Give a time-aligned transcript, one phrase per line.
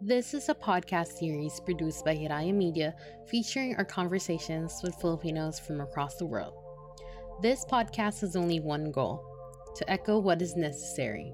[0.00, 2.94] This is a podcast series produced by Hiraya Media
[3.26, 6.54] featuring our conversations with Filipinos from across the world.
[7.42, 9.26] This podcast has only one goal
[9.74, 11.32] to echo what is necessary.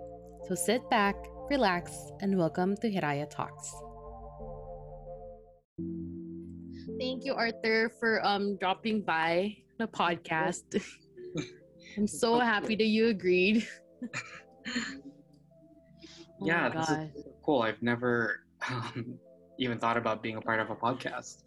[0.49, 1.15] So sit back,
[1.51, 1.93] relax,
[2.23, 3.71] and welcome to Hiraya Talks.
[6.99, 10.65] Thank you, Arthur, for um dropping by the podcast.
[11.99, 13.69] I'm so happy that you agreed.
[14.01, 14.09] Oh
[16.41, 17.61] yeah, this is cool.
[17.61, 19.19] I've never um,
[19.59, 21.43] even thought about being a part of a podcast.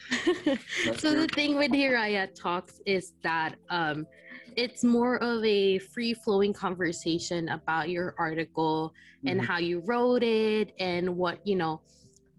[1.00, 4.08] so the thing with Hiraya Talks is that um,
[4.56, 9.28] it's more of a free flowing conversation about your article mm-hmm.
[9.30, 11.82] and how you wrote it and what you know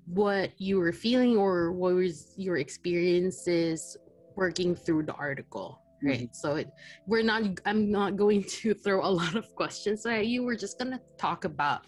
[0.06, 3.96] what you were feeling or what was your experiences
[4.36, 6.32] working through the article right mm-hmm.
[6.32, 6.70] so it,
[7.06, 10.78] we're not i'm not going to throw a lot of questions at you we're just
[10.78, 11.82] going to talk about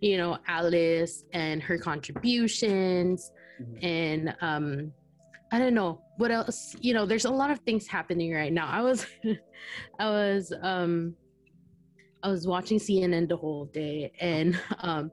[0.00, 3.84] you know alice and her contributions mm-hmm.
[3.84, 4.92] and um
[5.52, 8.68] i don't know what else you know there's a lot of things happening right now
[8.68, 9.06] i was
[9.98, 11.14] i was um
[12.22, 15.10] i was watching cnn the whole day and um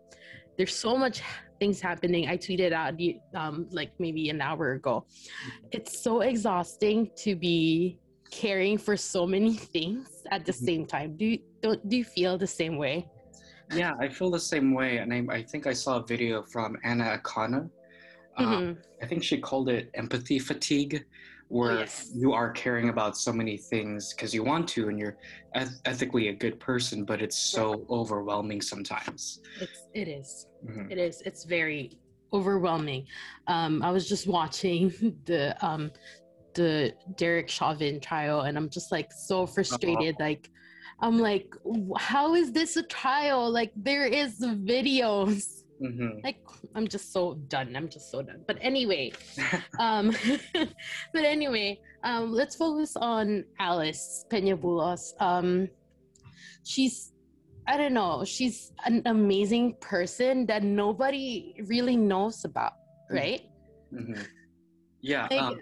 [0.58, 1.22] there's so much
[1.60, 2.94] things happening i tweeted out
[3.34, 5.68] um like maybe an hour ago mm-hmm.
[5.72, 7.98] it's so exhausting to be
[8.32, 10.66] caring for so many things at the mm-hmm.
[10.66, 11.18] same time.
[11.18, 13.08] Do you don't do you feel the same way?
[13.74, 16.78] Yeah, I feel the same way, and I, I think I saw a video from
[16.84, 17.70] Anna Akana.
[18.38, 18.82] Um, mm-hmm.
[19.02, 21.04] I think she called it empathy fatigue,
[21.48, 22.12] where oh, yes.
[22.14, 25.18] you are caring about so many things because you want to, and you're
[25.56, 29.42] eth- ethically a good person, but it's so overwhelming sometimes.
[29.60, 30.48] It's it is.
[30.66, 30.92] Mm-hmm.
[30.92, 31.22] It is.
[31.26, 31.98] It's very
[32.34, 33.08] overwhelming.
[33.48, 34.90] Um, I was just watching
[35.26, 35.92] the um,
[36.56, 40.16] the Derek Chauvin trial, and I'm just like so frustrated.
[40.16, 40.24] Uh-huh.
[40.24, 40.50] Like,
[41.02, 41.54] I'm like,
[41.98, 43.52] how is this a trial?
[43.52, 45.64] Like, there is videos.
[45.82, 46.20] Mm-hmm.
[46.24, 46.40] Like,
[46.74, 47.76] I'm just so done.
[47.76, 48.42] I'm just so done.
[48.48, 49.12] But anyway,
[49.80, 50.16] um,
[50.54, 55.14] but anyway, um, let's focus on Alice Peña Bulos.
[55.20, 55.68] Um,
[56.64, 57.12] she's
[57.68, 58.24] I don't know.
[58.24, 62.74] She's an amazing person that nobody really knows about,
[63.10, 63.42] right?
[63.92, 64.22] Mm-hmm.
[65.02, 65.28] Yeah.
[65.32, 65.60] Like, um,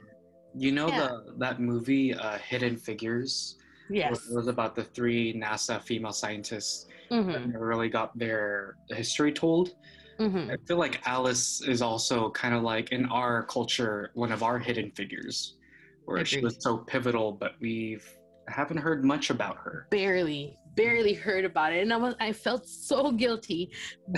[0.55, 0.99] you know yeah.
[0.99, 3.57] the that movie uh, Hidden Figures?
[3.89, 4.27] Yes.
[4.29, 7.51] It was about the three NASA female scientists mm-hmm.
[7.51, 9.75] that really got their history told.
[10.19, 10.51] Mm-hmm.
[10.51, 14.59] I feel like Alice is also kind of like in our culture one of our
[14.59, 15.55] hidden figures,
[16.05, 18.07] where she was so pivotal, but we've
[18.47, 19.87] haven't heard much about her.
[19.89, 23.71] Barely, barely heard about it, and I was I felt so guilty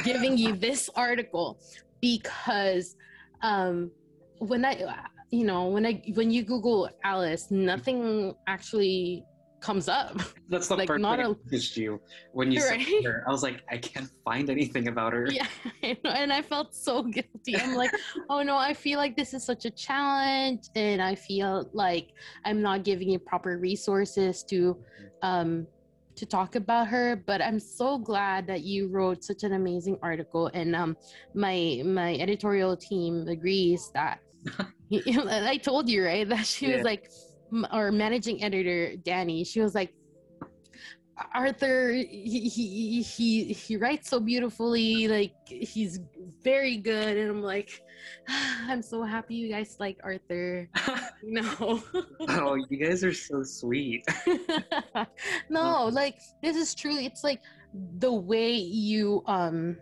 [0.04, 1.60] giving you this article
[2.02, 2.96] because
[3.42, 3.92] um,
[4.40, 5.04] when I
[5.36, 9.26] you know when i when you google alice nothing actually
[9.66, 10.22] comes up.
[10.48, 12.00] That's the like first not a, I you
[12.34, 12.86] when you right?
[12.86, 13.24] said her.
[13.28, 15.28] I was like i can't find anything about her.
[15.32, 15.48] Yeah
[15.84, 17.60] and i felt so guilty.
[17.60, 17.92] I'm like
[18.30, 22.12] oh no i feel like this is such a challenge and i feel like
[22.46, 24.78] i'm not giving you proper resources to
[25.24, 25.66] um
[26.16, 27.24] to talk about her.
[27.26, 30.96] But i'm so glad that you wrote such an amazing article and um
[31.34, 34.20] my my editorial team agrees that
[35.28, 36.28] I told you, right?
[36.28, 36.78] That she yeah.
[36.78, 37.12] was like,
[37.72, 39.94] our managing editor Danny, she was like,
[41.34, 46.00] Arthur, he, he he he writes so beautifully, like he's
[46.44, 47.82] very good, and I'm like,
[48.68, 50.70] I'm so happy you guys like Arthur.
[51.24, 51.82] no.
[52.28, 54.06] oh, you guys are so sweet.
[55.50, 57.42] no, like this is truly, it's like
[57.98, 59.78] the way you um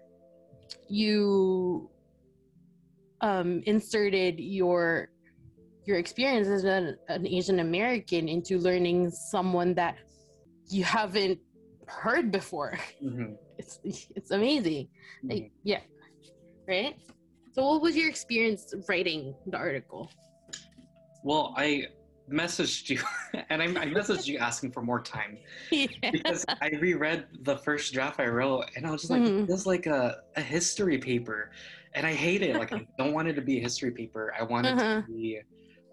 [0.88, 1.90] you
[3.24, 5.10] um, inserted your
[5.86, 9.98] your experience as an, an Asian American into learning someone that
[10.70, 11.40] you haven't
[11.88, 12.78] heard before.
[13.04, 13.34] Mm-hmm.
[13.60, 13.80] It's
[14.16, 14.88] it's amazing.
[14.88, 15.30] Mm-hmm.
[15.30, 15.82] Like, yeah,
[16.68, 16.96] right.
[17.54, 20.10] So, what was your experience writing the article?
[21.24, 21.86] Well, I
[22.30, 23.00] messaged you,
[23.50, 25.38] and I, I messaged you asking for more time
[25.72, 25.86] yeah.
[26.12, 29.46] because I reread the first draft I wrote, and I was just like, mm-hmm.
[29.46, 31.52] "This like a, a history paper."
[31.96, 32.56] And I hate it.
[32.56, 34.34] Like I don't want it to be a history paper.
[34.38, 35.02] I want it uh-huh.
[35.02, 35.40] to be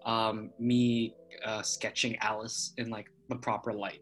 [0.05, 1.15] um, me
[1.45, 4.01] uh, sketching Alice in like the proper light.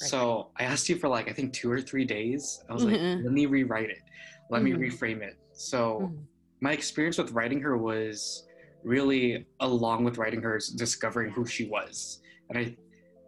[0.00, 0.08] Right.
[0.08, 2.62] So I asked you for like I think two or three days.
[2.68, 3.16] I was mm-hmm.
[3.16, 4.02] like, let me rewrite it.
[4.50, 4.80] Let mm-hmm.
[4.80, 5.38] me reframe it.
[5.52, 6.22] So mm-hmm.
[6.60, 8.46] my experience with writing her was
[8.82, 12.20] really along with writing her is discovering who she was.
[12.48, 12.76] And I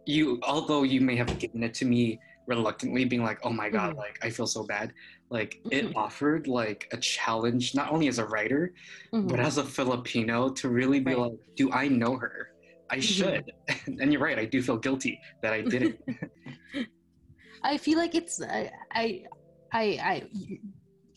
[0.06, 3.90] you although you may have given it to me reluctantly being like, oh my God,
[3.90, 3.98] mm-hmm.
[3.98, 4.92] like I feel so bad.
[5.30, 5.96] Like it mm-hmm.
[5.96, 8.74] offered like a challenge, not only as a writer,
[9.12, 9.26] mm-hmm.
[9.28, 11.18] but as a Filipino to really be right.
[11.18, 12.50] like, do I know her?
[12.90, 13.00] I mm-hmm.
[13.00, 13.52] should.
[14.00, 15.98] and you're right, I do feel guilty that I didn't.
[17.64, 19.24] I feel like it's I I
[19.72, 20.28] I I,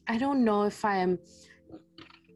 [0.07, 1.17] I don't know if I'm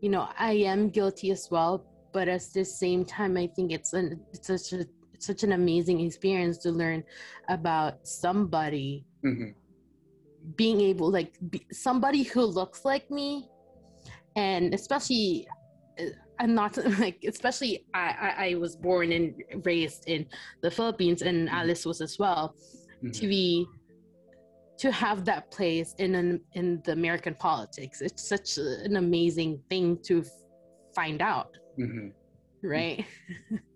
[0.02, 3.94] you know i am guilty as well but at the same time i think it's
[3.94, 4.86] an it's such a
[5.20, 7.04] such an amazing experience to learn
[7.50, 9.52] about somebody hmm
[10.56, 13.50] being able like be, somebody who looks like me.
[14.36, 15.48] And especially
[16.00, 16.06] uh,
[16.40, 19.34] i'm not like especially I, I i was born and
[19.66, 20.26] raised in
[20.62, 22.56] the philippines and alice was as well.
[23.02, 23.66] Hmm to be
[24.78, 29.98] to have that place in an, in the american politics it's such an amazing thing
[30.04, 30.24] to
[30.96, 31.50] find out.
[31.78, 32.10] Hmm
[32.64, 33.06] right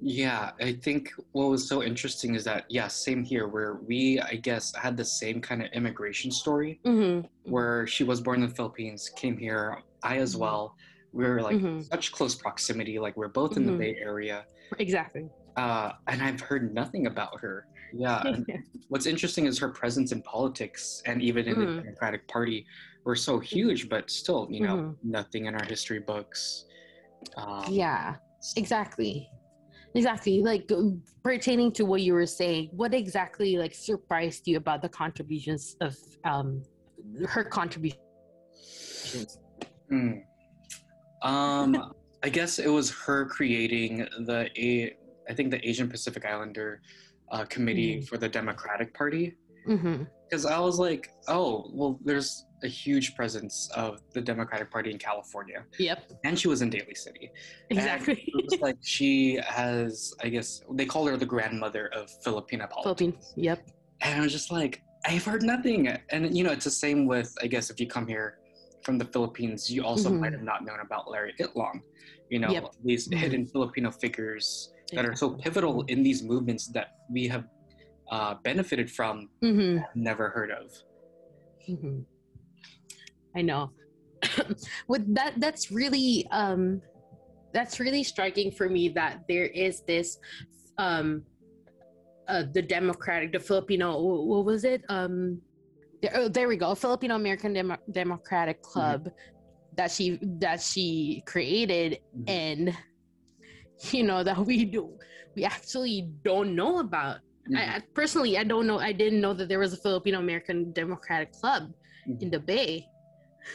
[0.00, 4.36] Yeah, I think what was so interesting is that, yeah, same here, where we, I
[4.36, 7.26] guess, had the same kind of immigration story mm-hmm.
[7.50, 10.40] where she was born in the Philippines, came here, I as Mhm.
[10.40, 10.76] well.
[11.12, 11.84] We were like Mhm.
[11.90, 14.44] such close proximity, like we're both in the Bay Area.
[14.78, 17.66] exactly Uh, and I've heard nothing about her.
[17.92, 18.22] Yeah.
[18.88, 21.76] what's interesting is her presence in politics and even in Mhm.
[21.76, 22.64] the Democratic Party
[23.04, 24.96] were so huge, but still, you know, Mhm.
[25.02, 26.64] nothing in our history books.
[27.36, 28.16] Um, yeah
[28.54, 29.28] exactly
[29.94, 30.82] exactly like uh,
[31.22, 35.96] pertaining to what you were saying what exactly like surprised you about the contributions of
[36.24, 36.62] um
[37.26, 37.98] her contributions
[39.88, 40.12] Hmm.
[41.22, 41.92] Um,
[42.22, 44.94] I guess it was her creating the A.
[45.28, 46.80] I think the Asian Pacific Islander
[47.30, 48.08] uh, Committee Mhm.
[48.08, 49.34] for the Democratic Party.
[49.68, 50.04] Mm-hmm.
[50.28, 54.98] Because I was like, oh, well, there's a huge presence of the Democratic Party in
[54.98, 57.30] California, yep and she was in Daly City.
[57.70, 60.48] Exactly it was like she has, I guess,
[60.78, 62.82] they call her the grandmother of Filipina politics.
[62.82, 63.60] philippines yep
[64.02, 64.74] And I was just like,
[65.06, 65.80] I've heard nothing.
[66.10, 68.28] And you know, it's the same with I guess if you come here
[68.84, 70.20] from the Philippines, you also Mhm.
[70.22, 71.76] might have not known about Larry Itlong.
[72.32, 72.64] You know, Yep.
[72.88, 73.16] these Mhm.
[73.22, 74.44] hidden Filipino figures
[74.94, 77.44] that are so pivotal in these movements that we have
[78.10, 79.78] uh, benefited from, mm-hmm.
[79.94, 80.70] never heard of.
[81.66, 82.00] hmm
[83.36, 83.70] I know.
[84.88, 86.80] With that, that's really um,
[87.52, 90.18] that's really striking for me that there is this
[90.78, 91.22] um,
[92.26, 94.82] uh, the Democratic, the Filipino, what was it?
[94.88, 95.40] Um,
[96.02, 99.08] there, oh, there we go, Filipino American Demo- Democratic Club
[99.76, 102.28] that she that she created, Mhm.
[102.28, 102.76] and
[103.92, 104.98] you know that we do
[105.36, 107.18] we actually don't know about.
[107.56, 108.78] I, I personally I don't know.
[108.78, 111.72] I didn't know that there was a Filipino American Democratic Club
[112.20, 112.86] in the Bay.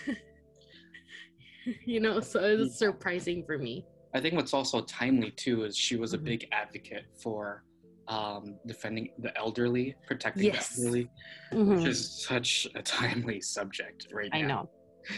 [1.86, 3.86] you know, so it's surprising for me.
[4.14, 6.24] I think what's also timely too is she was a Mhm.
[6.26, 7.64] big advocate for
[8.08, 10.76] um, defending the elderly, protecting Yes.
[10.76, 11.10] the elderly,
[11.52, 14.38] which is such a timely subject right now.
[14.38, 14.70] I know.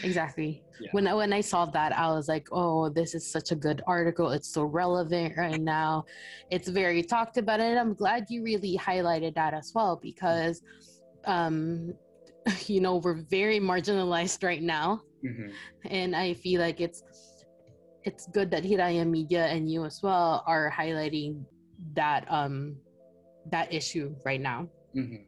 [0.02, 0.64] Exactly.
[0.80, 0.88] Yeah.
[0.92, 3.82] When I, when I saw that, I was like, "Oh, this is such a good
[3.86, 4.30] article.
[4.30, 6.04] It's so relevant right now.
[6.50, 10.60] It's very talked about, and I'm glad you really highlighted that as well because,
[11.24, 11.94] um,
[12.66, 15.52] you know, we're very marginalized right now, Mhm.
[15.90, 17.02] and I feel like it's
[18.04, 21.44] it's good that Hiraya Media and you as well are highlighting
[21.94, 22.76] that um
[23.50, 24.68] that issue right now.
[24.96, 25.26] Mhm.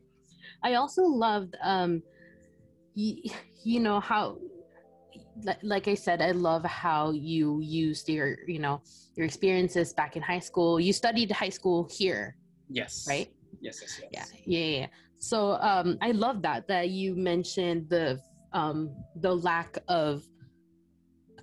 [0.62, 2.02] I also loved, um,
[2.94, 3.22] you,
[3.64, 4.38] you know, how,
[5.62, 8.82] like I said, I love how you used your, you know,
[9.16, 10.78] your experiences back in high school.
[10.80, 12.36] You studied high school here,
[12.68, 13.04] Yes.
[13.08, 13.28] right?
[13.60, 13.80] Yes.
[13.82, 14.00] Yes.
[14.12, 14.32] Yes.
[14.46, 14.86] Yeah, yeah, yeah.
[15.18, 18.20] So um, I love that that you mentioned the
[18.52, 20.22] um the lack of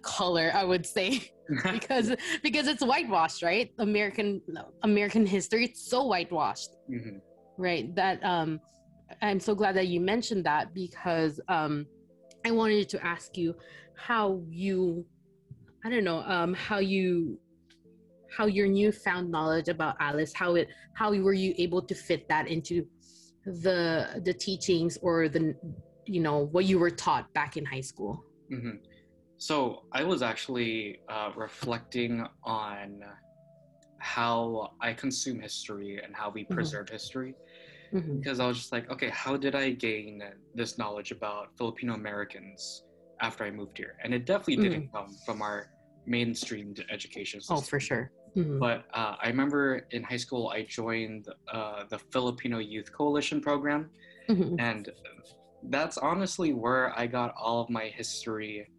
[0.02, 0.52] color.
[0.54, 1.22] I would say
[1.72, 3.70] because because it's whitewashed, right?
[3.78, 4.42] American
[4.84, 7.22] American history, it's so whitewashed Mhm.
[7.58, 8.60] right that um
[9.22, 11.86] i'm so glad that you mentioned that because um
[12.46, 13.56] i wanted to ask you
[13.98, 15.06] how you
[15.86, 17.40] i don't know um how you
[18.38, 22.48] how your newfound knowledge about alice how it how were you able to fit that
[22.48, 22.86] into
[23.46, 25.56] the the teachings or the
[26.06, 28.78] you know what you were taught back in high school mm-hmm.
[29.38, 33.04] So I was actually uh, reflecting on
[34.00, 36.56] how I consume history and how we Mhm.
[36.56, 37.36] preserve history
[37.94, 38.20] Mhm.
[38.20, 40.22] because I was just like, okay, how did I gain
[40.54, 42.84] this knowledge about Filipino Americans
[43.22, 43.96] after I moved here?
[44.04, 45.68] And it definitely didn't come from our
[46.08, 47.58] mainstreamed education system.
[47.58, 48.60] oh for sure Mhm.
[48.60, 53.90] But uh, I remember in high school, I joined uh, the Filipino Youth Coalition program,
[54.30, 54.56] Mhm.
[54.60, 54.90] and
[55.70, 58.70] that's honestly where I got all of my history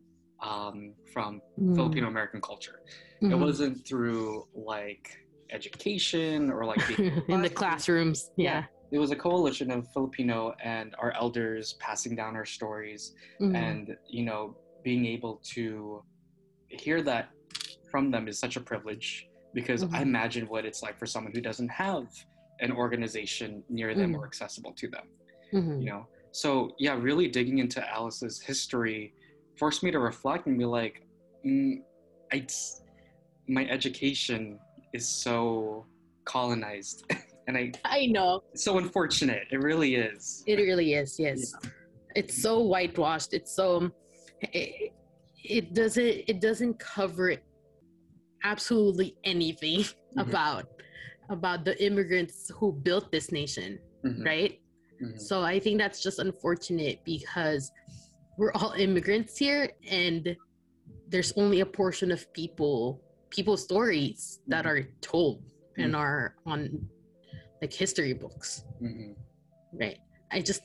[0.43, 1.40] um, from
[1.75, 2.78] Filipino American culture.
[3.23, 3.40] It Mhm.
[3.40, 5.09] wasn't through like
[5.50, 6.83] education or like
[7.35, 12.37] in the classrooms yeah, it was a coalition of Filipino and our elders passing down
[12.37, 13.55] our stories Mhm.
[13.55, 16.02] and you know being able to
[16.69, 17.31] hear that
[17.90, 20.02] from them is such a privilege because I Mhm.
[20.02, 22.07] imagine what it's like for someone who doesn't have
[22.61, 24.14] an organization near them Mhm.
[24.14, 25.07] or accessible to them
[25.52, 25.81] Mhm.
[25.81, 29.14] you know so yeah really digging into alice's history
[29.59, 30.97] forced me to reflect and be like
[31.47, 31.76] mm,
[32.33, 32.47] I,
[33.49, 34.59] my education
[34.93, 35.87] is so
[36.25, 37.05] colonized,
[37.46, 39.44] and I I know it's so unfortunate.
[39.50, 40.42] It really is.
[40.46, 41.18] it really is.
[41.18, 41.70] Yes, Yeah.
[42.14, 43.32] it's so whitewashed.
[43.32, 43.90] It's so
[44.40, 44.92] it,
[45.44, 47.36] it doesn't it doesn't cover
[48.44, 50.22] absolutely anything Mhm.
[50.28, 50.66] about
[51.30, 54.60] about the immigrants who built this nation, Mhm, right?
[55.02, 55.18] mhm.
[55.20, 57.70] So I think that's just unfortunate because
[58.38, 60.36] we're all immigrants here and
[61.08, 64.70] there's only a portion of people people's stories that Mhm.
[64.70, 65.42] are told
[65.76, 65.98] and Mhm.
[65.98, 66.88] are on
[67.66, 69.16] like history books Mhm.
[69.82, 69.99] right
[70.30, 70.62] i just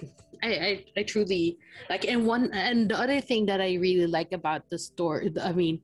[0.48, 1.58] I, I i truly
[1.90, 5.52] like and one and the other thing that i really like about the story i
[5.52, 5.82] mean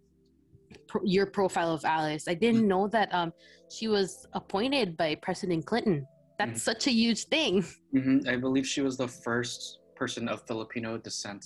[0.89, 3.33] pro, your profile of alice i didn't know that um
[3.75, 6.05] she was appointed by president clinton
[6.39, 6.69] that's Mhm.
[6.69, 7.53] such a huge thing
[7.97, 8.27] Mhm.
[8.33, 9.59] I believe she was the first
[10.01, 11.41] person of Filipino descent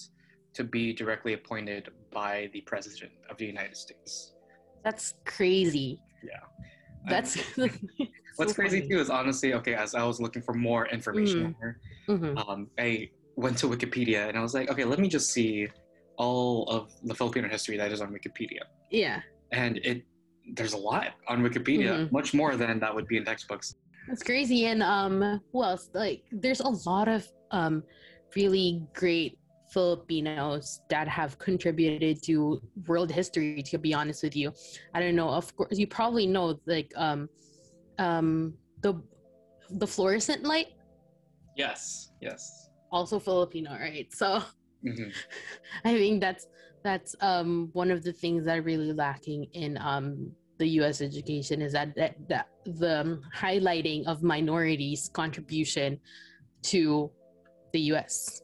[0.58, 4.13] to be directly appointed by the president of the United States.
[4.86, 5.90] that's crazy
[6.32, 6.44] Yeah.
[7.12, 7.32] that's
[8.42, 11.72] What's crazy too is honestly, okay, as I was looking for more information on her,
[12.08, 12.90] hmm um, I
[13.36, 15.68] went to Wikipedia and I was like, okay, let me just see
[16.18, 18.64] all of the Filipino history that is on Wikipedia.
[19.02, 19.18] yeah
[19.52, 19.98] And it
[20.58, 22.12] there's a lot on Wikipedia, Mhm.
[22.12, 23.68] much more than that would be in textbooks.
[24.08, 24.66] That's crazy.
[24.72, 25.14] And um
[25.52, 25.90] who else?
[25.94, 27.22] Like there's a lot of
[27.52, 27.84] um
[28.36, 29.38] really great
[29.74, 34.48] Filipinos that have contributed to world history, to be honest with you.
[34.96, 35.30] I don't know.
[35.30, 37.30] Of course you probably know like um
[38.01, 38.93] um the
[39.70, 40.67] the fluorescent light,
[41.55, 42.70] Yes, yes.
[42.91, 44.08] also Filipino, right?
[44.13, 44.41] So
[44.84, 45.10] hmm
[45.86, 46.48] I think that's
[46.84, 51.01] that's um one of the things that are really lacking in um the U.S.
[51.01, 56.00] education is that that, that the um, highlighting of minorities' contribution
[56.63, 57.12] to
[57.74, 58.41] the U.S.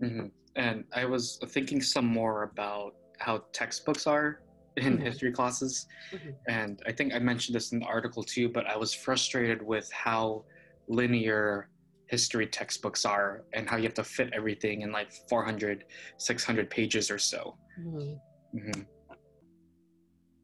[0.00, 0.26] hmm
[0.56, 4.43] And I was thinking some more about how textbooks are
[4.76, 5.02] in Mhm.
[5.02, 5.86] history classes.
[6.12, 6.34] Mhm.
[6.48, 9.90] And I think I mentioned this in the article too, but I was frustrated with
[9.92, 10.44] how
[10.88, 11.70] linear
[12.08, 15.84] history textbooks are and how you have to fit everything in like 400,
[16.18, 17.58] 600 pages or so.
[17.78, 18.20] Mhm.
[18.52, 18.82] hmm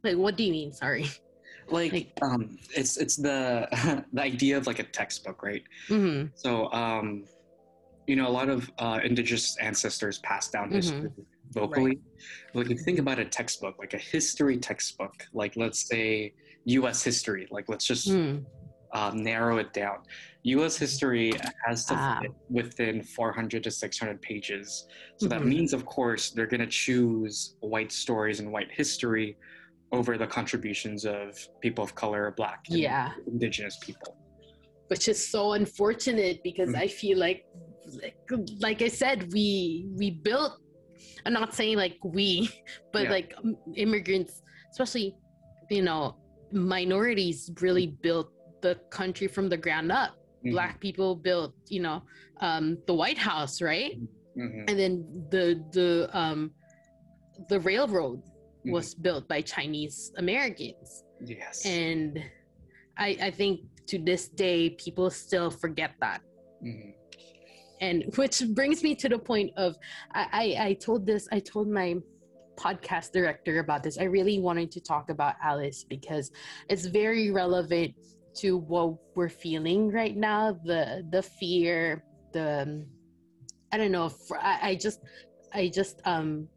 [0.02, 0.72] Like, what do you mean?
[0.72, 1.04] Sorry.
[1.68, 3.68] Like, Like- um, it's it's the
[4.12, 5.62] the idea of like a textbook, right?
[5.88, 7.25] hmm So, um,
[8.08, 11.10] you know, a lot of uh, indigenous ancestors passed down history
[11.52, 11.99] vocally.
[12.54, 16.33] Like, if you think about a textbook, like a history textbook, like let's say
[16.66, 17.02] U.S.
[17.02, 18.45] history, like let's just Mm.
[18.92, 19.99] um, narrow it down.
[20.42, 20.76] U.S.
[20.76, 21.33] history
[21.64, 22.19] has to Ah.
[22.21, 24.85] fit within 400 to 600 pages.
[25.19, 25.47] So that Mhm.
[25.49, 29.38] means, of course, they're going to choose white stories and white history
[29.92, 34.16] over the contributions of people of color, Black, and Yeah, Indigenous people.
[34.88, 36.78] which is so unfortunate because Mhm.
[36.85, 37.45] I feel like,
[38.02, 38.16] like,
[38.59, 40.59] like I said, we we built.
[41.25, 42.50] I'm not saying like we,
[42.93, 43.11] but Yeah.
[43.11, 43.35] like
[43.75, 45.17] immigrants, especially,
[45.71, 46.17] you know,
[46.53, 50.17] minorities really built the country from the ground up.
[50.45, 50.53] Mhm.
[50.53, 52.03] Black people built, you know,
[52.41, 53.93] um, the White House, right?
[54.37, 54.65] Mhm.
[54.69, 56.53] And then the the um,
[57.49, 58.23] the railroad
[58.65, 58.73] Mhm.
[58.73, 61.05] was built by Chinese Americans.
[61.23, 61.67] Yes.
[61.67, 62.19] and
[62.97, 66.21] I, I think to this day people still forget that
[66.65, 66.95] Mhm.
[67.80, 69.76] And which brings me to the point of
[70.14, 71.96] I, I i told this i told my
[72.56, 73.96] podcast director about this.
[73.96, 76.30] I really wanted to talk about alice because
[76.68, 77.94] it's very relevant
[78.34, 82.84] to what we're feeling right now the the fear the
[83.72, 85.00] i don't know i, I just
[85.54, 86.49] i just um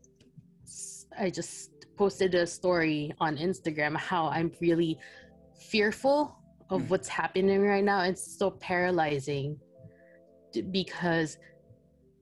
[1.17, 4.99] i just posted a story on instagram how i'm really
[5.71, 6.37] fearful
[6.69, 6.89] of Mm.
[6.89, 8.01] what's happening right now.
[8.01, 9.59] It's so paralyzing
[10.71, 11.37] because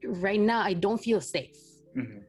[0.06, 1.58] right now I don't feel safe.
[1.96, 2.24] Mhm.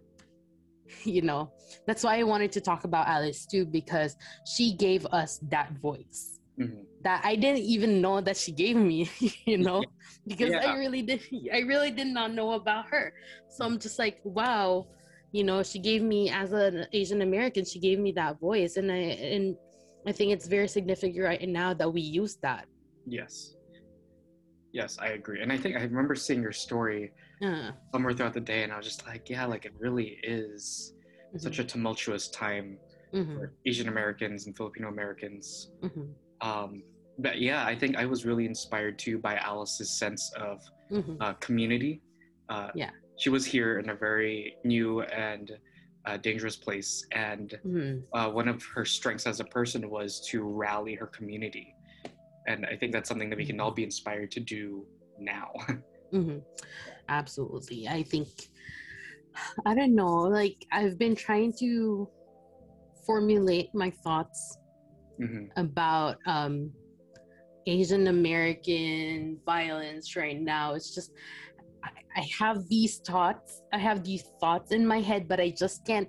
[1.04, 1.50] You know,
[1.86, 6.38] that's why I wanted to talk about Alice too, because she gave us that voice
[6.60, 6.84] Mhm.
[7.02, 9.08] that I didn't even know that she gave me,
[9.46, 9.82] you know,
[10.26, 10.60] because Yeah.
[10.70, 13.12] I really did, I really did not know about her.
[13.48, 14.86] So I'm just like, wow,
[15.32, 18.92] you know, she gave me as an Asian American, she gave me that voice, and
[18.92, 18.96] I
[19.32, 19.56] and
[20.06, 22.66] I think it's very significant right now that we use that.
[23.06, 23.56] Yes.
[24.72, 25.42] Yes, I agree.
[25.42, 28.76] And I think I remember seeing your story Uh, somewhere throughout the day, and I
[28.78, 30.94] was just like, yeah, like it really is
[31.38, 32.80] such a tumultuous time
[33.12, 35.70] mhm, for Asian Americans and Filipino Americans.
[35.82, 36.84] mhm, Um,
[37.18, 40.60] but yeah, I think I was really inspired too by Alice's sense of
[40.90, 42.02] mhm, uh, community.
[42.48, 42.90] Uh, Yeah.
[43.16, 45.50] She was here in a very new and
[46.06, 48.02] uh, dangerous place, and mhm.
[48.14, 51.76] uh, one of her strengths as a person was to rally her community.
[52.46, 54.86] And I think that's something that we can all be inspired to do
[55.18, 55.50] now.
[56.12, 56.38] hmm
[57.08, 57.88] Absolutely.
[57.88, 58.28] I think
[59.66, 60.22] I don't know.
[60.22, 62.10] Like I've been trying to
[63.06, 64.58] formulate my thoughts
[65.18, 66.72] hmm about um
[67.66, 70.74] Asian American violence right now.
[70.74, 71.10] It's just
[71.84, 73.62] I, I have these thoughts.
[73.72, 76.08] I have these thoughts in my head, but I just can't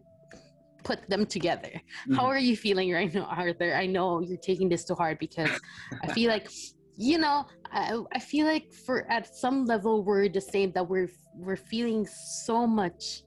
[0.83, 1.71] put them together.
[2.15, 2.33] How Mhm.
[2.33, 3.73] are you feeling right now, Arthur?
[3.73, 5.59] I know you're taking this to heart because
[6.03, 6.49] I feel like
[6.95, 11.09] you know, I, I feel like for at some level we're the same that we're
[11.35, 13.23] we're feeling so much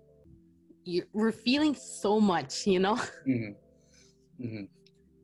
[1.12, 2.94] we're feeling so much, you know?
[3.24, 3.50] hmm
[4.40, 4.64] hmm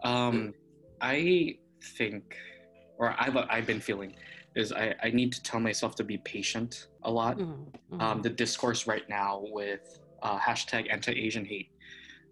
[0.04, 0.52] Um,
[1.00, 1.54] I
[1.98, 2.24] think,
[2.98, 4.12] or I've I've been feeling,
[4.56, 6.72] is I I need to tell myself to be patient
[7.04, 7.38] a lot.
[7.38, 9.84] Mhm, Um, the discourse right now with
[10.26, 11.70] uh, hashtag anti-Asian hate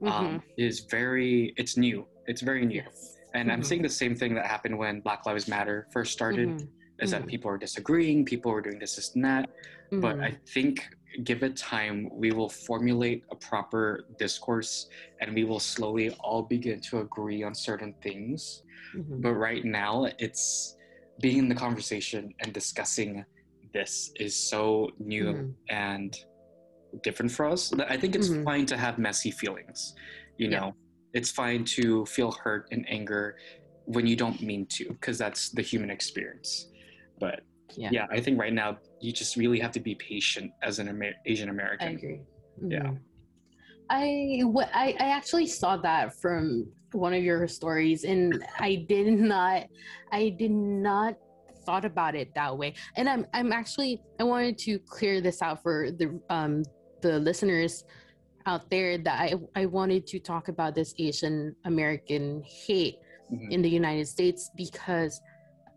[0.06, 2.06] um, is very it's new.
[2.26, 2.76] It's very new.
[2.84, 3.16] yes.
[3.34, 6.48] And I'm Mhm, seeing the same thing that happened when Black Lives Matter first started.
[6.48, 6.68] mhm,
[7.00, 7.28] Is that mhm.
[7.28, 9.48] people are disagreeing, people are doing this, this, and that.
[9.92, 10.20] But.
[10.20, 10.86] I think,
[11.24, 14.86] give it time, we will formulate a proper discourse,
[15.20, 18.62] and we will slowly all begin to agree on certain things.
[18.94, 19.20] Mhm.
[19.22, 20.76] But right now, it's
[21.20, 23.24] being in the conversation and discussing
[23.74, 26.16] this is so new and
[27.02, 27.72] different for us.
[27.88, 28.44] I think it's Mhm.
[28.44, 29.94] fine to have messy feelings.
[30.38, 30.60] You Yeah.
[30.60, 30.74] know,
[31.12, 33.36] it's fine to feel hurt and anger
[33.84, 36.70] when you don't mean to, because that's the human experience.
[37.18, 37.40] But
[37.76, 37.90] Yeah.
[37.92, 38.06] yeah.
[38.10, 41.48] I think right now you just really have to be patient as an Amer- Asian
[41.48, 41.88] I American.
[41.96, 42.20] agree.
[42.62, 42.82] Yeah.
[42.82, 43.00] Mhm.
[43.88, 49.08] I, wh- I I actually saw that from one of your stories, and I did
[49.18, 49.66] not
[50.12, 51.16] I did not
[51.66, 52.74] thought about it that way.
[52.96, 56.62] And I'm I'm actually I wanted to clear this out for the um
[57.00, 57.84] the listeners
[58.46, 62.96] out there that I I wanted to talk about this Asian American hate
[63.30, 63.50] Mhm.
[63.52, 65.20] in the United States because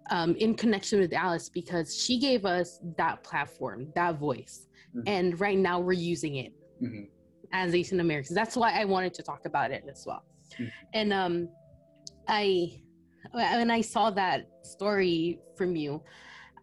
[0.10, 4.68] um, in connection with Alice because she gave us that platform, that voice.
[4.96, 5.04] Mhm.
[5.08, 6.52] And right now we're using it
[6.82, 7.08] Mhm.
[7.54, 8.36] as Asian Americans.
[8.36, 10.24] That's why I wanted to talk about it as well.
[10.60, 10.72] Mhm.
[10.94, 11.50] And um,
[12.28, 12.82] I
[13.32, 16.02] when I saw that story from you,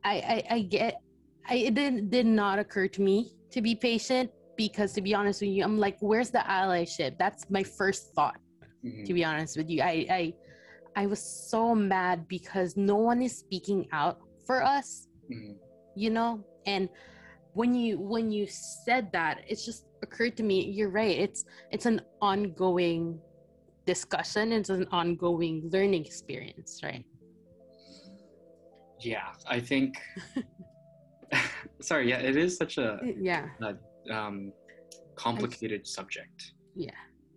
[0.05, 1.01] I I, I get
[1.49, 5.41] I it did, did not occur to me to be patient because to be honest
[5.41, 7.17] with you, I'm like, where's the allyship?
[7.17, 8.39] That's my first thought
[8.85, 9.05] Mhm.
[9.07, 9.81] to be honest with you.
[9.93, 10.23] I, I
[11.03, 11.63] I was so
[11.95, 14.89] mad because no one is speaking out for us,
[15.33, 15.57] Mhm.
[16.03, 16.33] you know?
[16.67, 16.85] And
[17.59, 18.45] when you when you
[18.85, 21.17] said that, it just occurred to me, you're right.
[21.27, 21.41] It's
[21.75, 23.03] it's an ongoing
[23.93, 27.07] discussion, it's an ongoing learning experience, right?
[29.13, 29.91] Yeah, I think.
[31.89, 32.89] Sorry, yeah, it is such a
[33.31, 33.47] Yeah.
[34.11, 34.53] Um,
[35.17, 36.53] complicated subject.
[36.75, 36.91] Yeah.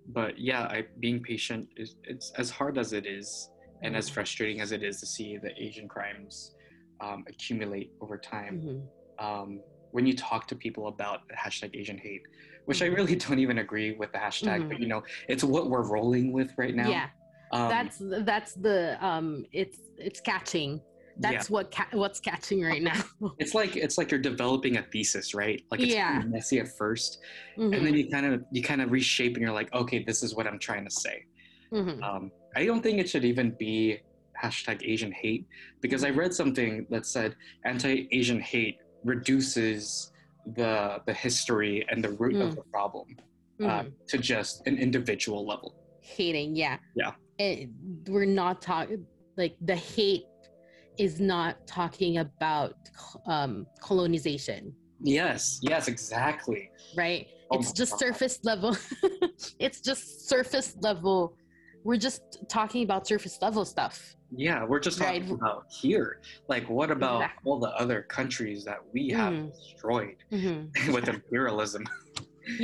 [0.07, 3.49] But yeah, I, being patient is it's as hard as it is,
[3.83, 4.13] and as Mhm.
[4.13, 6.55] frustrating as it is to see the Asian crimes
[7.01, 8.62] um, accumulate over time.
[8.62, 9.23] Mhm.
[9.25, 12.21] Um, when you talk to people about the hashtag Asian hate,
[12.65, 12.95] which I Mhm.
[12.95, 14.69] really don't even agree with the hashtag, Mhm.
[14.69, 16.89] but you know, it's what we're rolling with right now.
[16.89, 17.09] Yeah.
[17.51, 17.97] Um, That's
[18.31, 20.81] that's the um it's it's catching.
[21.17, 23.02] That's what ca- what's catching right now.
[23.39, 25.62] it's like it's like you're developing a thesis, right?
[25.71, 26.21] Like it's Yeah.
[26.26, 27.17] messy at 1st
[27.58, 27.76] Mhm.
[27.78, 30.34] and then you kind of you kind of reshape, and you're like, okay, this is
[30.36, 31.23] what I'm trying to say.
[31.71, 32.02] Mhm.
[32.02, 33.99] Um, I don't think it should even be
[34.41, 35.45] hashtag Asian hate
[35.82, 40.12] because I read something that said anti-Asian hate reduces
[40.56, 42.56] the the history and the root of Mm.
[42.56, 43.08] the problem
[43.62, 43.93] uh, Mhm.
[44.08, 45.76] to just an individual level.
[46.17, 47.13] hating yeah Yeah.
[47.39, 47.69] it,
[48.10, 49.06] we're not talking
[49.38, 50.26] like the hate
[50.97, 52.75] is not talking about
[53.27, 54.75] um colonization
[55.06, 56.69] Yes, yes, exactly.
[56.97, 57.99] right Oh it's just God.
[57.99, 58.77] surface level
[59.60, 61.36] it's just surface level
[61.84, 65.32] we're just talking about surface level stuff Yeah, we're just talking Right.
[65.41, 66.10] about here.
[66.47, 67.43] Like, what about Exactly.
[67.51, 69.51] all the other countries that we have Mm.
[69.51, 70.60] destroyed Mhm.
[70.95, 71.84] with imperialism?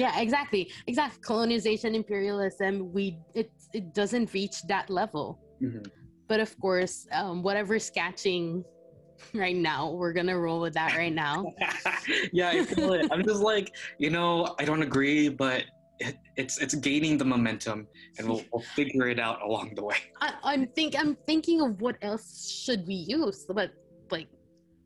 [0.04, 3.06] yeah exactly exactly colonization imperialism we
[3.42, 5.84] it it doesn't reach that level Mhm.
[6.30, 8.64] But of course um whatever's catching
[9.34, 11.44] right now we're gonna roll with that right now
[12.32, 13.08] yeah, I feel it.
[13.12, 15.64] I'm just like, you know, I don't agree, but
[16.00, 17.88] it, it's it's gaining the momentum,
[18.18, 19.98] and we'll, we'll figure it out along the way.
[20.22, 23.72] I, I'm think I'm thinking of what else should we use, but
[24.10, 24.28] like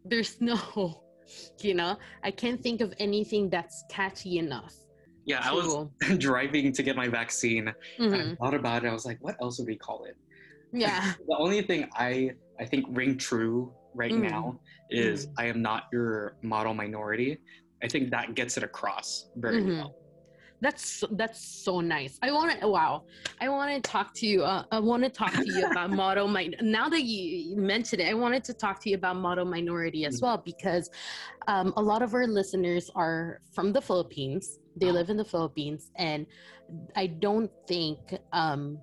[0.03, 0.57] there's no,
[1.61, 4.75] you know, I can't think of anything that's catchy enough.
[5.25, 7.71] Yeah, I was driving to get my vaccine.
[7.99, 8.37] And I Mhm.
[8.37, 8.89] thought about it.
[8.89, 10.15] I was like, what else would we call it?
[10.73, 14.29] Yeah, The only thing I I think ring true right Mm.
[14.31, 14.59] now
[14.89, 17.37] is I am not your model minority.
[17.83, 19.77] I think that gets it across very Mhm.
[19.77, 19.95] well.
[20.61, 22.13] that's that's so nice.
[22.21, 23.03] I want to wow.
[23.41, 24.43] I want to talk to you.
[24.43, 26.55] Uh, I want to talk to you about model min.
[26.61, 30.15] Now that you mentioned it, I wanted to talk to you about model minority as
[30.19, 30.23] mm.
[30.23, 30.89] well because
[31.53, 34.59] um, a lot of our listeners are from the Philippines.
[34.81, 36.25] They live in the Philippines, and
[36.95, 37.99] I don't think
[38.31, 38.77] um,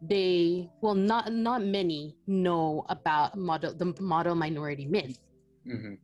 [0.00, 5.18] they well not not many know about model the model minority myth.
[5.66, 5.94] Mm-hmm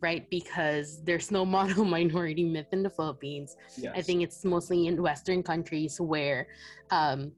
[0.00, 0.28] right?
[0.30, 3.56] Because there's no model minority myth in the Philippines.
[3.76, 3.92] Yes.
[3.96, 6.46] I think it's mostly in Western countries where,
[6.90, 7.32] um,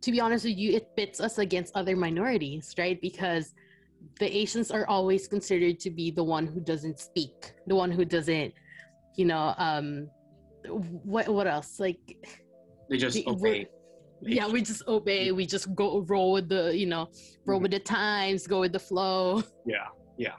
[0.00, 3.00] to be honest with you, it pits us against other minorities, right?
[3.00, 3.54] Because
[4.18, 8.04] the Asians are always considered to be the one who doesn't speak, the one who
[8.04, 8.54] doesn't,
[9.16, 10.08] you know, um,
[10.66, 11.78] what what else?
[11.80, 12.16] Like
[12.88, 13.68] they just the, obey.
[14.22, 15.32] Yeah, we just obey.
[15.32, 17.08] We just go roll with the, you know,
[17.46, 17.62] roll mm-hmm.
[17.62, 19.42] with the times, go with the flow.
[19.66, 19.86] Yeah,
[20.18, 20.34] yeah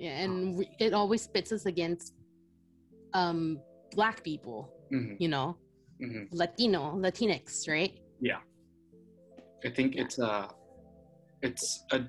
[0.00, 2.14] yeah, and we, it always spits us against
[3.12, 3.60] um
[3.92, 5.14] black people mm-hmm.
[5.18, 5.56] you know
[6.02, 6.24] mm-hmm.
[6.32, 8.38] latino latinx right yeah
[9.64, 10.02] i think yeah.
[10.02, 10.48] it's a
[11.42, 12.00] it's a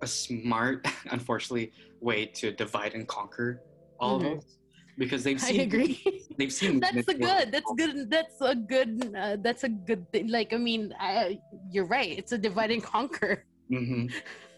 [0.00, 3.62] a smart unfortunately way to divide and conquer
[4.00, 4.32] all mm-hmm.
[4.32, 4.58] of us
[4.98, 6.22] because they've seen I agree.
[6.38, 10.28] they've seen that's a good that's good that's a good uh, that's a good thing
[10.28, 11.38] like i mean I,
[11.70, 14.06] you're right it's a divide and conquer mm-hmm.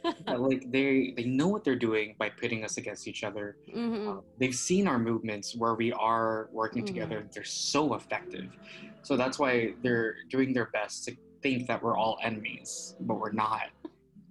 [0.27, 3.57] yeah, like they they know what they're doing by pitting us against each other.
[3.75, 4.09] Mm-hmm.
[4.09, 6.95] Uh, they've seen our movements where we are working mm-hmm.
[6.95, 7.27] together.
[7.33, 8.51] They're so effective,
[9.03, 13.33] so that's why they're doing their best to think that we're all enemies, but we're
[13.33, 13.71] not.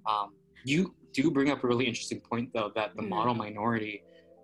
[0.05, 3.09] Um, you do bring up a really interesting point, though, that the mm-hmm.
[3.09, 4.03] model minority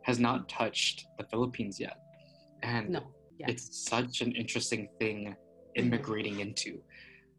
[0.09, 1.97] has not touched the Philippines yet,
[2.63, 3.01] and no.
[3.39, 3.51] yeah.
[3.51, 5.81] it's such an interesting thing mm-hmm.
[5.81, 6.71] immigrating into.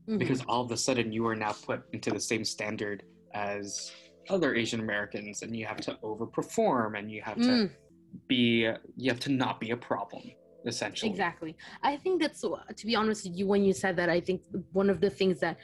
[0.09, 0.19] Mm-hmm.
[0.23, 2.99] Because all of a sudden you are now put into the same standard
[3.35, 3.93] as
[4.35, 7.71] other Asian Americans, and you have to overperform, and you have to mm.
[8.33, 8.43] be,
[8.97, 10.25] you have to not be a problem,
[10.73, 11.11] essentially.
[11.11, 11.53] Exactly.
[11.91, 12.41] I think that's,
[12.81, 14.39] to be honest with you, when you said that, I think
[14.73, 15.57] one of the things that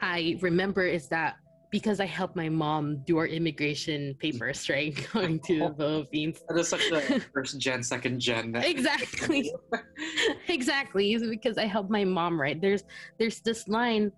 [0.00, 1.36] I remember is that
[1.74, 4.94] because I helped my mom do our immigration papers, right?
[5.12, 6.40] Going to the Philippines.
[6.48, 8.54] That is such a first gen, second gen.
[8.54, 9.52] exactly.
[10.46, 11.18] exactly.
[11.18, 12.60] Because I helped my mom, right?
[12.60, 12.84] There's
[13.18, 14.12] there's this line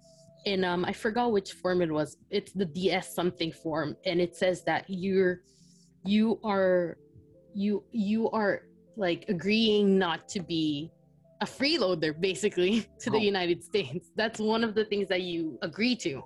[0.45, 2.19] in um I forgot which form it was.
[2.29, 5.41] It's the DS something form, and it says that you're
[6.05, 6.99] you are
[7.55, 8.65] you you are
[8.99, 10.91] like agreeing not to be
[11.41, 13.33] a freeloader basically to the oh.
[13.33, 14.11] United States.
[14.15, 16.23] That's one of the things that you agree to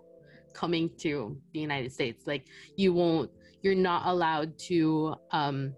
[0.55, 2.27] coming to the United States.
[2.27, 3.31] Like you won't
[3.63, 5.75] you're not allowed to um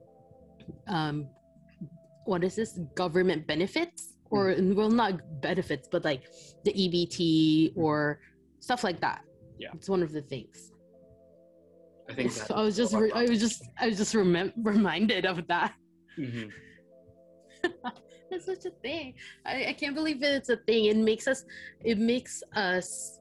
[0.89, 1.27] um
[2.25, 4.75] what is this government benefits or hmm.
[4.75, 6.25] well not benefits but like
[6.65, 8.21] the EBT or
[8.61, 9.23] stuff like that.
[9.59, 10.73] Yeah, it's one of the things.
[12.09, 15.25] I think so I was just re- I was just I was just remem- reminded
[15.25, 15.75] of that.
[16.19, 16.49] Mm-hmm.
[18.31, 19.15] That's such a thing.
[19.45, 20.87] I, I can't believe it's a thing.
[20.87, 21.45] It makes us
[21.85, 23.19] it makes us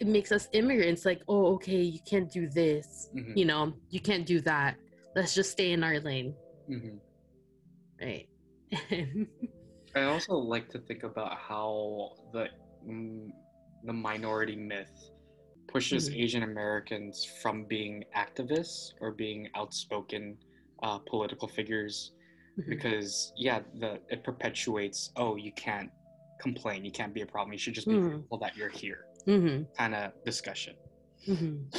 [0.00, 3.10] it makes us immigrants like, oh okay, you can't do this.
[3.14, 3.36] Mm-hmm.
[3.36, 4.76] You know, you can't do that.
[5.14, 6.34] Let's just stay in our lane.
[6.70, 6.96] Mm-hmm.
[8.00, 8.28] Right.
[9.96, 12.48] I also like to think about how the
[12.86, 13.30] mm,
[13.84, 15.10] the minority myth
[15.66, 16.20] pushes mm-hmm.
[16.20, 20.36] Asian Americans from being activists or being outspoken
[20.82, 22.12] uh, political figures
[22.58, 22.70] mm-hmm.
[22.70, 25.90] because yeah the it perpetuates oh you can't
[26.40, 28.08] complain you can't be a problem you should just be mm-hmm.
[28.08, 29.62] grateful that you're here mm-hmm.
[29.76, 30.74] kind of discussion
[31.26, 31.56] mm-hmm.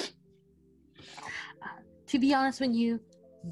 [1.64, 3.00] uh, to be honest with you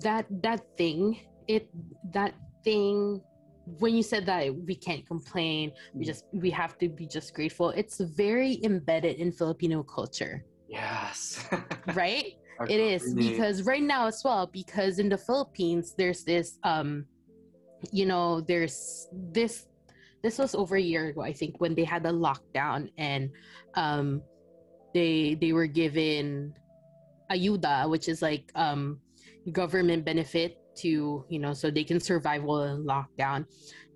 [0.01, 1.69] that that thing it
[2.11, 3.21] that thing
[3.79, 6.07] when you said that we can't complain we mm.
[6.07, 11.47] just we have to be just grateful it's very embedded in filipino culture yes
[11.93, 12.37] right
[12.69, 17.05] it is because right now as well because in the philippines there's this um
[17.91, 19.67] you know there's this
[20.27, 23.29] this was over a year ago i think when they had the lockdown and
[23.75, 24.21] um
[24.93, 26.53] they they were given
[27.31, 28.99] ayuda which is like um
[29.51, 33.45] government benefit to you know so they can survive while in lockdown.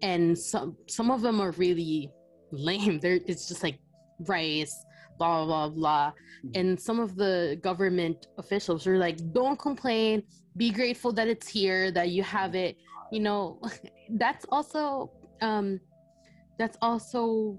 [0.01, 2.11] And some some of them are really
[2.51, 2.99] lame.
[3.01, 3.79] They're it's just like
[4.27, 4.75] rice
[5.17, 6.49] blah blah blah mm-hmm.
[6.55, 10.23] and some of the government officials are like don't complain.
[10.57, 12.77] Be grateful that it's here that you have it.
[13.11, 13.61] You know
[14.11, 15.79] that's also um
[16.61, 17.57] that's also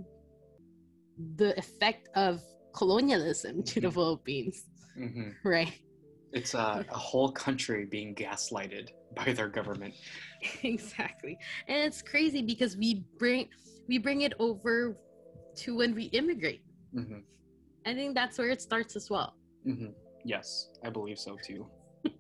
[1.37, 2.41] the effect of
[2.75, 3.95] colonialism to the mm-hmm.
[3.95, 4.57] philippines
[4.99, 5.31] mm-hmm.
[5.49, 5.75] right
[6.33, 9.95] it's a, a whole country being gaslighted by their government.
[10.63, 11.39] exactly.
[11.69, 13.49] And it's crazy because we bring
[13.89, 14.97] we bring it over
[15.57, 16.63] to when we immigrate.
[16.95, 17.21] Mm-hmm.
[17.85, 19.35] I think that's where it starts as well.
[19.67, 19.93] Mm-hmm.
[20.25, 21.67] Yes, I believe so too.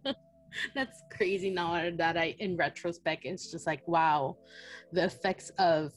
[0.74, 4.36] that's crazy now that I, in retrospect, it's just like, wow,
[4.92, 5.92] the effects of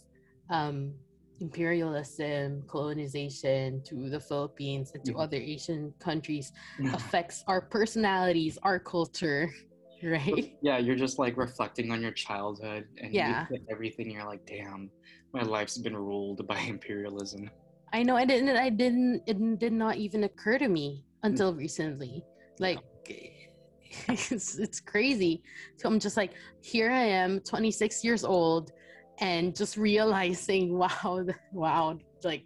[0.49, 0.93] um,
[1.39, 5.21] imperialism, colonization to the Philippines and to Mhm.
[5.23, 6.51] other Asian countries
[6.93, 9.49] affects our personalities, our culture,
[10.03, 10.55] right?
[10.61, 13.45] yeah, you're just like reflecting on your childhood and Yeah.
[13.69, 14.11] everything.
[14.11, 14.91] You're like, damn,
[15.33, 17.49] my life's been ruled by imperialism.
[17.93, 19.23] I know, and it, I didn't.
[19.25, 22.25] It did not even occur to me until recently.
[22.59, 22.79] Like,
[24.09, 25.43] it's, it's crazy.
[25.77, 28.71] So I'm just like, here I am, 26 years old,
[29.19, 32.43] and just realizing, wow, wow, like,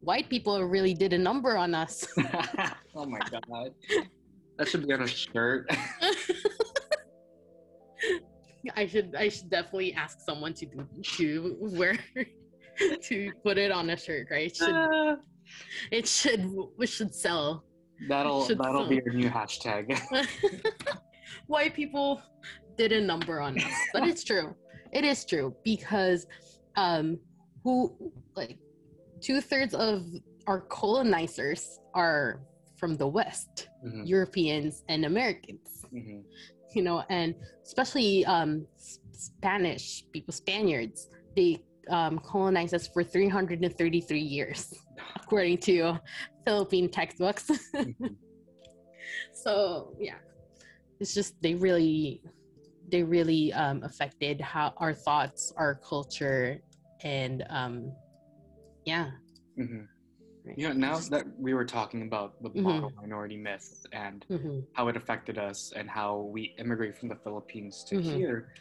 [0.00, 2.06] white people really did a number on us.
[2.94, 3.42] oh my god,
[4.58, 5.70] that should be on a shirt.
[8.76, 10.86] I should, I should definitely ask someone to do,
[11.16, 11.98] to wear,
[13.02, 14.46] to put it on a shirt, right?
[14.46, 15.16] It should, ah.
[15.90, 17.64] it should, it should sell.
[18.08, 19.06] that'll Should that'll be film.
[19.06, 19.98] your new hashtag.
[21.46, 22.22] white people
[22.76, 24.54] did a number on us but it's true
[24.92, 26.26] it is true because
[26.76, 27.18] um
[27.64, 27.94] who
[28.36, 28.58] like
[29.20, 30.04] two-thirds of
[30.46, 32.42] our colonizers are
[32.76, 36.22] from the west Mhm, europeans and americans mhm.
[36.74, 38.66] you know and especially um
[39.12, 41.58] spanish people spaniards they
[41.90, 44.72] um colonized us for 333 years
[45.16, 45.98] according to
[46.44, 48.16] philippine textbooks Mhm.
[49.32, 50.18] so yeah
[51.00, 52.22] it's just they really
[52.92, 56.60] they really um, affected how our thoughts our culture
[57.02, 57.92] and um
[58.84, 59.10] yeah
[59.58, 59.88] Mhm.
[60.44, 60.58] right.
[60.58, 62.62] You know, now that we were talking about the Mhm.
[62.62, 64.66] model minority myth and Mhm.
[64.74, 68.18] how it affected us and how we immigrate from the Philippines to Mhm.
[68.18, 68.52] here,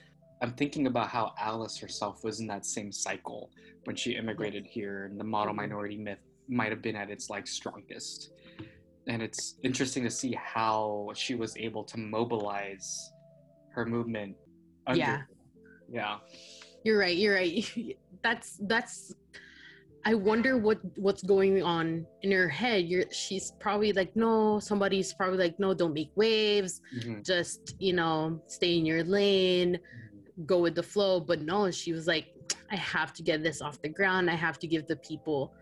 [0.41, 3.51] I'm thinking about how Alice herself was in that same cycle
[3.85, 5.57] when she immigrated here, and the model Mhm.
[5.57, 8.31] minority myth might have been at its like strongest.
[9.07, 13.13] And it's interesting to see how she was able to mobilize
[13.73, 14.36] her movement.
[14.88, 15.21] Under, Yeah.
[15.89, 16.17] Yeah.
[16.84, 19.13] you're right you're right that's that's
[20.05, 25.13] i wonder what what's going on in her head you're she's probably like no somebody's
[25.13, 27.23] probably like no don't make waves Mhm.
[27.25, 29.77] just you know stay in your lane
[30.45, 32.27] go with the flow but no she was like
[32.71, 35.53] i have to get this off the ground i have to give the people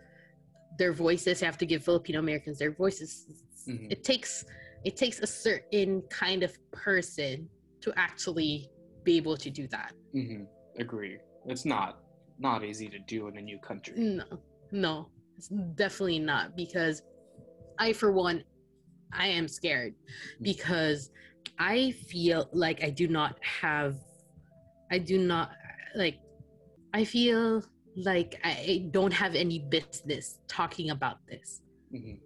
[0.78, 3.26] their voices i have to give filipino americans their voices
[3.68, 3.92] Mhm.
[3.92, 4.46] it takes
[4.86, 7.50] it takes a certain kind of person
[7.82, 8.70] to actually
[9.04, 10.48] be able to do that Mhm.
[10.78, 11.20] Agree.
[11.46, 12.00] It's not
[12.38, 13.94] not easy to do in a new country.
[13.98, 14.24] no
[14.72, 17.02] no it's definitely not because
[17.80, 18.44] i for one
[19.12, 19.94] i am scared
[20.42, 21.12] because
[21.58, 23.96] i feel like i do not have
[24.92, 25.52] i do not
[25.96, 26.18] like
[26.94, 27.64] i feel
[27.96, 31.62] like i don't have any business talking about this
[31.94, 32.20] Mhm.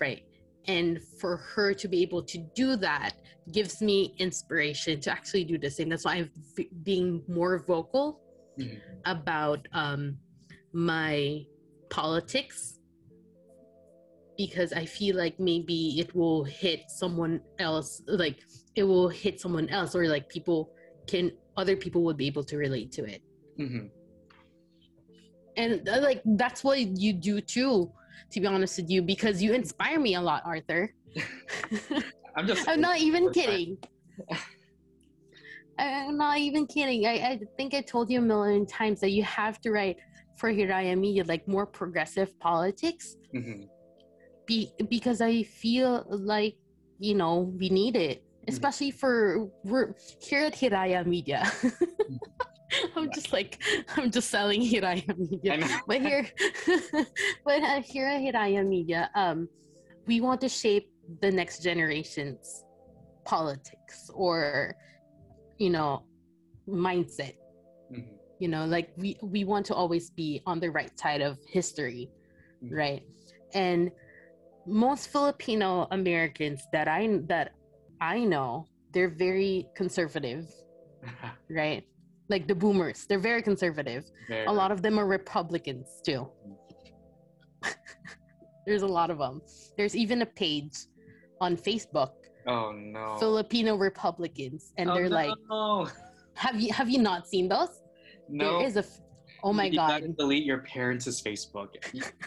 [0.00, 0.24] right
[0.66, 3.12] and for her to be able to do that
[3.52, 8.20] gives me inspiration to actually do the same that's why i'm f- being more vocal
[8.58, 8.80] Mhm.
[9.04, 10.16] about um
[10.72, 11.44] my
[11.90, 12.78] politics
[14.38, 18.38] because i feel like maybe it will hit someone else like
[18.74, 20.70] it will hit someone else or like people
[21.06, 23.22] can other people would be able to relate to it
[23.58, 23.90] Mhm.
[25.56, 27.92] and uh, like that's what you do too
[28.32, 30.92] to be honest with you because you inspire me a lot arthur.
[32.36, 32.68] I'm just.
[32.68, 33.78] i'm not even kidding.
[35.78, 37.06] I'm not even kidding.
[37.06, 39.96] I, I think i told you a million times that you have to write
[40.38, 43.16] for hiraya media like more progressive politics.
[43.34, 43.68] Mhm.
[44.46, 46.54] be, because i feel like
[46.98, 51.50] you know we need it especially for we're here at hiraya media
[52.96, 53.62] i'm just like
[53.96, 56.26] i'm just selling hiraya media but here
[57.44, 59.48] but uh, here at hiraya media um
[60.06, 60.90] we want to shape
[61.22, 62.64] the next generation's
[63.24, 64.74] politics or
[65.58, 66.04] you know
[66.68, 67.34] mindset.
[67.92, 68.16] Mhm.
[68.38, 72.10] you know like we we want to always be on the right side of history
[72.62, 72.72] Mhm.
[72.72, 73.02] right?
[73.54, 73.90] And
[74.66, 77.52] most filipino americans that i that
[78.00, 80.46] i know they're very conservative
[81.50, 81.84] right
[82.28, 84.04] like the boomers they're very conservative.
[84.28, 86.28] Very- a lot of them are republicans too.
[88.66, 89.42] There's a lot of them
[89.76, 90.76] there's even a page
[91.40, 92.12] on facebook
[92.46, 93.16] Oh no.
[93.18, 95.32] filipino republicans and Oh, they're like
[96.34, 97.82] have you have you not seen those?
[98.28, 98.58] No.
[98.58, 98.84] there is a
[99.42, 100.16] oh my You god.
[100.16, 101.68] delete your parents' Facebook.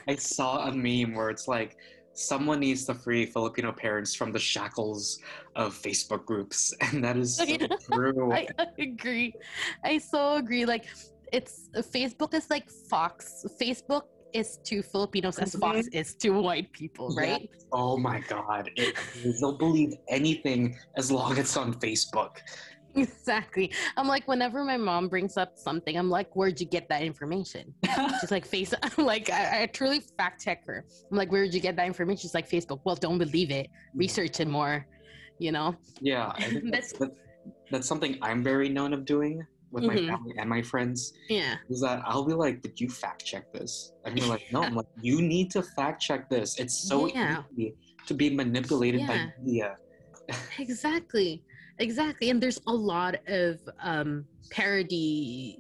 [0.08, 1.76] I saw a meme where it's like
[2.18, 5.20] someone needs to free Filipino parents from the shackles
[5.56, 7.46] of Facebook groups, and that is so
[7.92, 8.34] true.
[8.34, 8.48] I
[8.80, 9.34] agree.
[9.84, 10.66] I so agree.
[10.66, 10.86] Like,
[11.32, 13.46] it's Facebook is like Fox.
[13.62, 14.04] Facebook
[14.34, 15.98] is to Filipinos as Fox mm-hmm.
[15.98, 17.50] is to white people, right?
[17.72, 18.96] Oh my god, it,
[19.40, 22.38] they'll believe anything as long as it's on Facebook.
[22.98, 23.72] Exactly.
[23.96, 27.74] I'm like, whenever my mom brings up something, I'm like, where'd you get that information?
[28.20, 28.74] She's like, face.
[28.84, 30.86] I'm like, I, I, truly fact check her.
[31.12, 32.22] I'm like, where'd you get that information?
[32.22, 32.82] She's like, Facebook.
[32.84, 33.70] Well, don't believe it.
[33.94, 34.86] Research it more.
[35.40, 35.76] You know.
[36.02, 36.34] Yeah,
[36.72, 37.12] that's, that's
[37.70, 40.06] that's something I'm very known of doing with mm-hmm.
[40.06, 41.14] my family and my friends.
[41.30, 43.94] Yeah, is that I'll be like, did you fact check this?
[44.06, 44.64] And you're like, no.
[44.64, 46.58] I'm like, you need to fact check this.
[46.58, 47.44] It's so yeah.
[47.54, 47.76] easy
[48.08, 49.08] to be manipulated yeah.
[49.08, 49.76] by media.
[50.60, 51.44] exactly
[51.80, 55.60] exactly and there's a lot of um, parody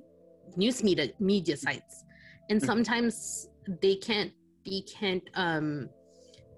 [0.55, 2.03] news media media sites
[2.49, 2.67] and mm-hmm.
[2.67, 3.49] sometimes
[3.81, 4.31] they can't
[4.65, 5.89] they can't um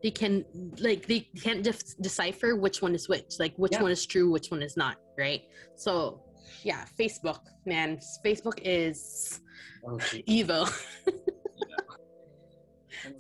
[0.02, 0.46] they can
[0.80, 3.82] like they can't def- decipher which one is which like which yeah.
[3.82, 5.42] one is true which one is not right
[5.76, 6.22] so
[6.64, 9.42] yeah facebook man facebook is
[9.88, 10.68] oh, evil
[11.08, 11.14] yeah.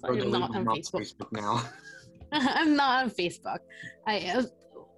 [0.06, 1.02] i'm not on facebook.
[1.02, 1.62] facebook now
[2.32, 3.60] i'm not on facebook
[4.08, 4.43] i uh,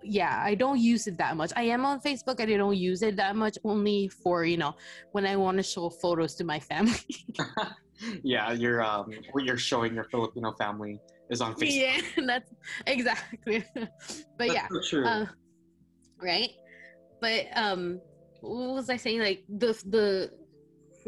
[0.03, 1.51] yeah, I don't use it that much.
[1.55, 4.75] I am on Facebook and I don't use it that much, only for, you know,
[5.11, 6.93] when I want to show photos to my family.
[8.23, 11.75] yeah, you're um you're showing your Filipino family is on Facebook.
[11.75, 12.51] Yeah, that's
[12.87, 13.63] exactly.
[13.75, 13.89] but
[14.37, 14.67] that's yeah.
[14.81, 15.25] So uh,
[16.21, 16.49] right?
[17.19, 18.01] But um
[18.41, 19.19] what was I saying?
[19.19, 20.31] Like the the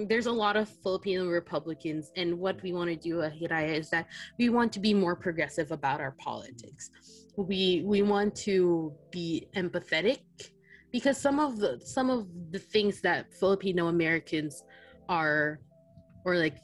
[0.07, 3.91] there's a lot of Filipino Republicans, and what we want to do at Hiraya is
[3.91, 4.07] that
[4.39, 6.89] we want to be more progressive about our politics
[7.35, 10.21] we we want to be empathetic
[10.91, 14.63] because some of the some of the things that Filipino Americans
[15.09, 15.59] are
[16.25, 16.57] or like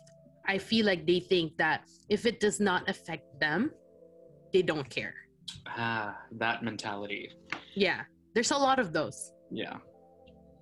[0.48, 3.72] I feel like they think that if it does not affect them,
[4.54, 5.14] they don't care.
[5.68, 7.30] Ah, that mentality.
[7.76, 8.02] Yeah.
[8.34, 9.34] There's a lot of those.
[9.52, 9.78] Yeah.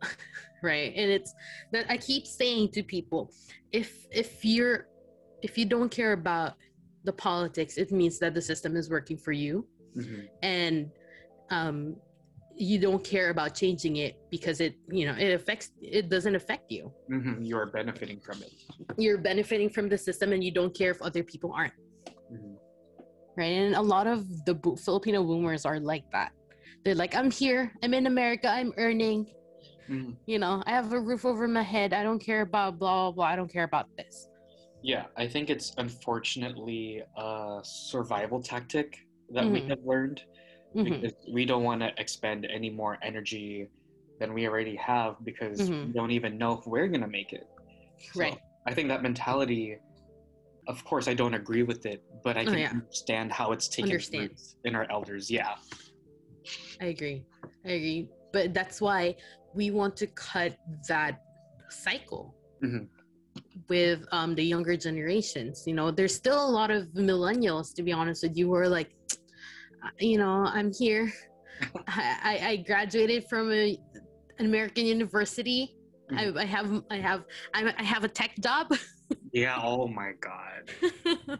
[0.64, 0.94] right.
[0.96, 1.34] And it's
[1.72, 3.32] that I keep saying to people,
[3.72, 4.88] if if you're
[5.42, 6.56] if you don't care about
[7.04, 10.22] the politics, it means that the system is working for you mm-hmm.
[10.44, 10.92] and
[11.50, 11.96] um,
[12.58, 16.72] you don't care about changing it because it you know it affects it doesn't affect
[16.72, 16.92] you.
[17.12, 17.44] Mm-hmm.
[17.44, 18.52] you're benefiting from it.
[18.98, 21.74] You're benefiting from the system and you don't care if other people aren't.
[22.32, 22.54] Mm-hmm.
[23.38, 23.54] right?
[23.54, 26.32] And a lot of the filipino boomers are like that.
[26.84, 27.72] They're like i'm here.
[27.84, 28.50] I'm in america.
[28.50, 29.28] I'm earning.
[29.90, 30.20] Mm-hmm.
[30.26, 31.94] you know i have a roof over my head.
[31.94, 33.26] I don't care about blah blah blah.
[33.26, 34.28] I don't care about this.
[34.84, 35.06] Yeah.
[35.16, 39.54] I think it's unfortunately a survival tactic that mm-hmm.
[39.54, 40.22] we have learned
[40.76, 41.02] mm-hmm.
[41.02, 43.68] because we don't want to expend any more energy
[44.20, 45.88] than we already have because mm-hmm.
[45.88, 47.48] we don't even know if we're going to make it.
[48.14, 48.38] So right.
[48.66, 49.78] I think that mentality,
[50.68, 52.70] of course, I don't agree with it, but I oh, can oh, yeah.
[52.70, 54.30] understand how it's taken
[54.64, 55.30] in our elders.
[55.30, 55.56] Yeah.
[56.82, 57.24] I agree.
[57.66, 58.10] I agree.
[58.34, 59.16] But that's why
[59.54, 61.22] we want to cut that
[61.70, 62.36] cycle.
[62.64, 62.86] Mm-hmm
[63.70, 65.64] with um, the younger generations.
[65.66, 68.70] You know, there's still a lot of millennials, to be honest with you, who are
[68.70, 68.96] like,
[70.00, 71.12] you know, I'm here.
[71.88, 73.78] I, I graduated from a,
[74.40, 75.76] an American university.
[76.12, 76.38] Mm-hmm.
[76.38, 77.24] I, I, have I have
[77.54, 78.74] I have a tech job.
[79.34, 79.60] yeah.
[79.62, 81.40] Oh my god.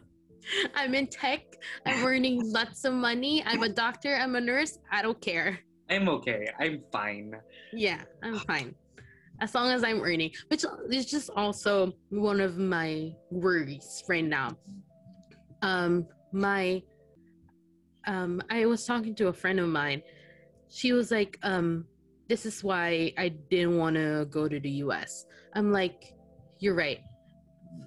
[0.74, 1.42] I'm in tech.
[1.86, 3.42] I'm earning lots of money.
[3.44, 4.14] I'm a doctor.
[4.14, 4.78] I'm a nurse.
[4.90, 5.58] I don't care.
[5.90, 6.48] I'm okay.
[6.58, 7.34] I'm fine.
[7.72, 8.74] Yeah, I'm fine
[9.40, 14.56] as long as I'm earning, which is just also one of my worries right now.
[15.62, 16.82] Um, my,
[18.08, 20.02] um, I was talking to a friend of mine.
[20.68, 21.84] She was like, um,
[22.28, 25.26] this is why I didn't want to go to the US.
[25.54, 26.14] I'm like,
[26.58, 27.00] you're right.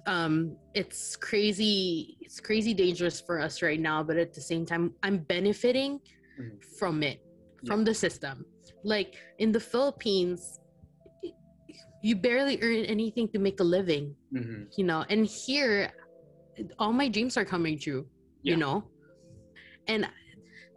[0.06, 2.16] Um, it's crazy.
[2.20, 6.00] It's crazy dangerous for us right now, but at the same time, I'm benefiting
[6.40, 6.56] mm-hmm.
[6.78, 7.20] from it,
[7.66, 7.84] from yeah.
[7.86, 8.46] the system.
[8.84, 10.60] Like in the Philippines,
[12.02, 14.64] you barely earn anything to make a living mm-hmm.
[14.76, 15.88] you know and here
[16.78, 18.04] all my dreams are coming true
[18.42, 18.50] yeah.
[18.50, 18.82] you know
[19.88, 20.08] and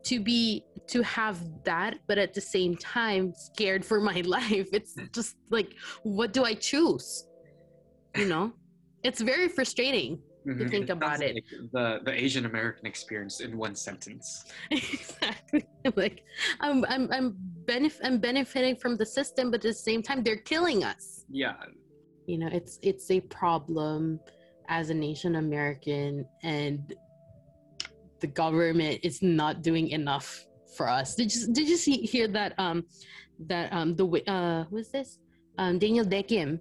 [0.05, 4.69] to be to have that but at the same time scared for my life.
[4.71, 7.27] It's just like what do i choose?
[8.15, 8.53] You know?
[9.03, 10.59] It's very frustrating mm-hmm.
[10.59, 11.35] to think it about it.
[11.35, 14.45] like the the asian american experience in one sentence.
[14.71, 15.65] Exactly.
[15.95, 16.23] Like
[16.61, 20.45] i'm i'm i'm benef- i'm benefiting from the system but at the same time they're
[20.53, 21.25] killing us.
[21.29, 21.55] Yeah.
[22.27, 24.19] You know it's it's a problem
[24.67, 26.95] as an asian american and
[28.19, 32.53] the government is not doing enough for us did you did you see hear that
[32.57, 32.83] um
[33.47, 35.19] that um the uh what's this
[35.57, 36.59] um daniel Dae Kim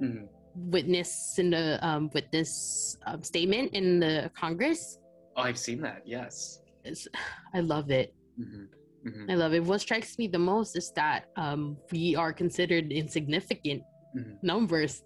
[0.00, 4.98] mm-hmm witness in the um, witness um, statement in the Congress.
[5.36, 6.02] Oh, I've seen that.
[6.04, 7.08] Yes, it's,
[7.54, 8.14] I love it.
[8.40, 9.08] Mm-hmm.
[9.08, 9.30] Mm-hmm.
[9.30, 9.64] I love it.
[9.64, 13.82] What strikes me the most is that um, we are considered insignificant
[14.16, 14.34] mm-hmm.
[14.42, 15.02] numbers.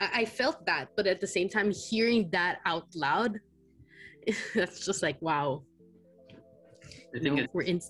[0.00, 3.38] I-, I felt that, but at the same time, hearing that out loud,
[4.54, 5.62] that's just like wow.
[7.12, 7.80] You know, we're in.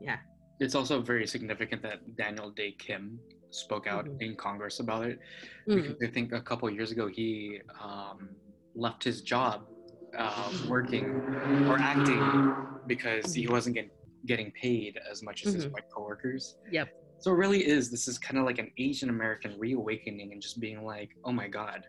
[0.00, 0.18] Yeah.
[0.60, 3.18] it's also very significant that Daniel Dae Kim
[3.50, 4.22] spoke out Mhm.
[4.22, 5.18] in Congress about it
[5.68, 5.76] Mhm.
[5.76, 8.30] because I think a couple years ago he um,
[8.74, 9.66] left his job
[10.16, 11.06] uh, working
[11.68, 12.22] or acting
[12.86, 13.90] because he wasn't get,
[14.26, 15.72] getting paid as much as his Mhm.
[15.72, 16.56] white coworkers.
[16.70, 16.88] Yep.
[17.18, 17.90] So it really is.
[17.90, 21.48] This is kind of like an Asian American reawakening and just being like, oh my
[21.48, 21.84] God,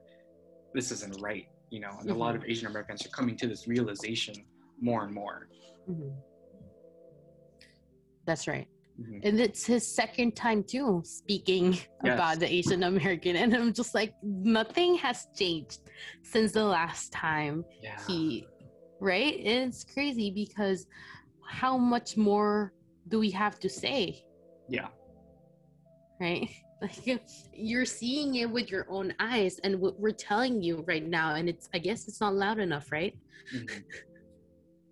[0.74, 1.48] this isn't right.
[1.70, 2.38] You know, and a lot Mhm.
[2.40, 4.36] of Asian Americans are coming to this realization
[4.80, 5.48] more and more.
[5.90, 6.16] Mhm.
[8.26, 8.68] That's right.
[9.00, 9.22] Mhm.
[9.24, 11.86] And it's his second time too speaking Yes.
[12.02, 13.36] about the Asian American.
[13.36, 15.82] And I'm just like, nothing has changed
[16.24, 18.00] since the last time Yeah.
[18.08, 18.48] he,
[19.00, 19.36] right?
[19.40, 20.88] And it's crazy because
[21.46, 22.74] how much more
[23.08, 24.24] do we have to say,
[24.70, 24.90] yeah.
[26.20, 26.50] right?
[26.86, 27.22] Like
[27.54, 31.50] you're seeing it with your own eyes, and what we're telling you right now, and
[31.50, 33.18] it's, I guess it's not loud enough, right?
[33.54, 33.70] Mhm.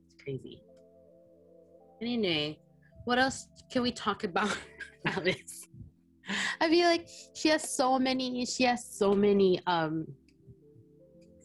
[0.05, 0.63] It's crazy.
[2.01, 2.59] Anyway,
[3.05, 4.55] what else can we talk about,
[5.05, 5.67] Alice?
[6.61, 8.45] I feel like she has so many.
[8.45, 10.07] She has so many um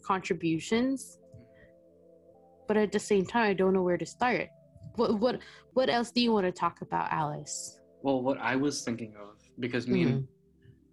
[0.05, 1.19] contributions,
[2.67, 4.47] but at the same time, I don't know where to start.
[4.95, 5.39] What what
[5.73, 7.79] what else do you want to talk about, Alice?
[8.01, 10.27] Well, what I was thinking of, because me and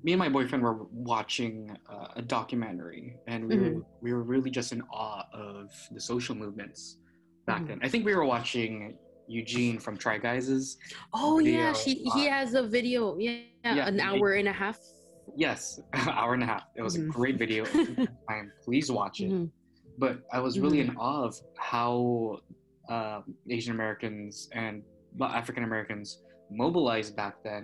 [0.07, 4.50] me and my boyfriend were watching uh, a documentary, and we were we were really
[4.59, 6.98] just in awe of the social movements
[7.48, 7.68] back Mhm.
[7.68, 7.78] then.
[7.82, 8.96] I think we were watching
[9.26, 10.76] Eugene from Try Guys's.
[11.12, 13.18] Oh yeah, she he uh, has a video.
[13.18, 14.78] Yeah, yeah, an hour and a half.
[15.34, 15.61] Yes,
[16.20, 16.64] hour and a half.
[16.78, 17.09] It was Mhm.
[17.09, 17.62] a great video.
[18.30, 19.32] Time, please watch it.
[19.32, 19.50] Mhm.
[19.98, 21.34] But I was really in awe of
[21.72, 22.38] how
[22.94, 23.22] uh,
[23.57, 24.74] Asian Americans and
[25.40, 26.09] African Americans
[26.64, 27.62] mobilized back then,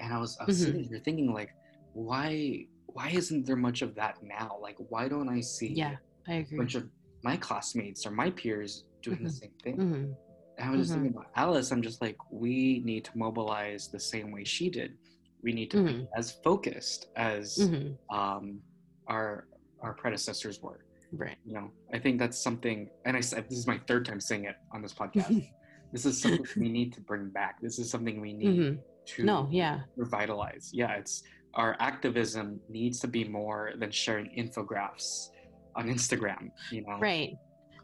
[0.00, 1.50] and I was I was sitting here thinking like,
[1.96, 4.56] why why isn't there much of that now?
[4.62, 6.56] Like, why don't I see Yeah, I a agree.
[6.58, 6.88] bunch of
[7.22, 9.40] my classmates or my peers doing the Mhm.
[9.42, 9.76] same thing?
[9.76, 10.16] Mhm.
[10.56, 10.94] And I was just Mhm.
[11.02, 11.70] thinking about Alice.
[11.72, 14.96] I'm just like, we need to mobilize the same way she did.
[15.42, 16.08] We need to be Mhm.
[16.16, 17.98] as focused as Mhm.
[18.10, 18.62] um,
[19.08, 19.48] our
[19.82, 20.80] our predecessors were.
[21.12, 21.36] Right.
[21.44, 22.90] You know, I think that's something.
[23.04, 25.52] And I said this is my third time saying it on this podcast.
[25.92, 27.60] this is something we need to bring back.
[27.60, 28.82] This is something we need Mhm.
[29.12, 29.84] to No, yeah.
[29.96, 30.70] revitalize.
[30.72, 31.22] Yeah, it's
[31.56, 35.28] our activism needs to be more than sharing infographics
[35.74, 36.50] on Instagram.
[36.70, 37.36] You know, Right.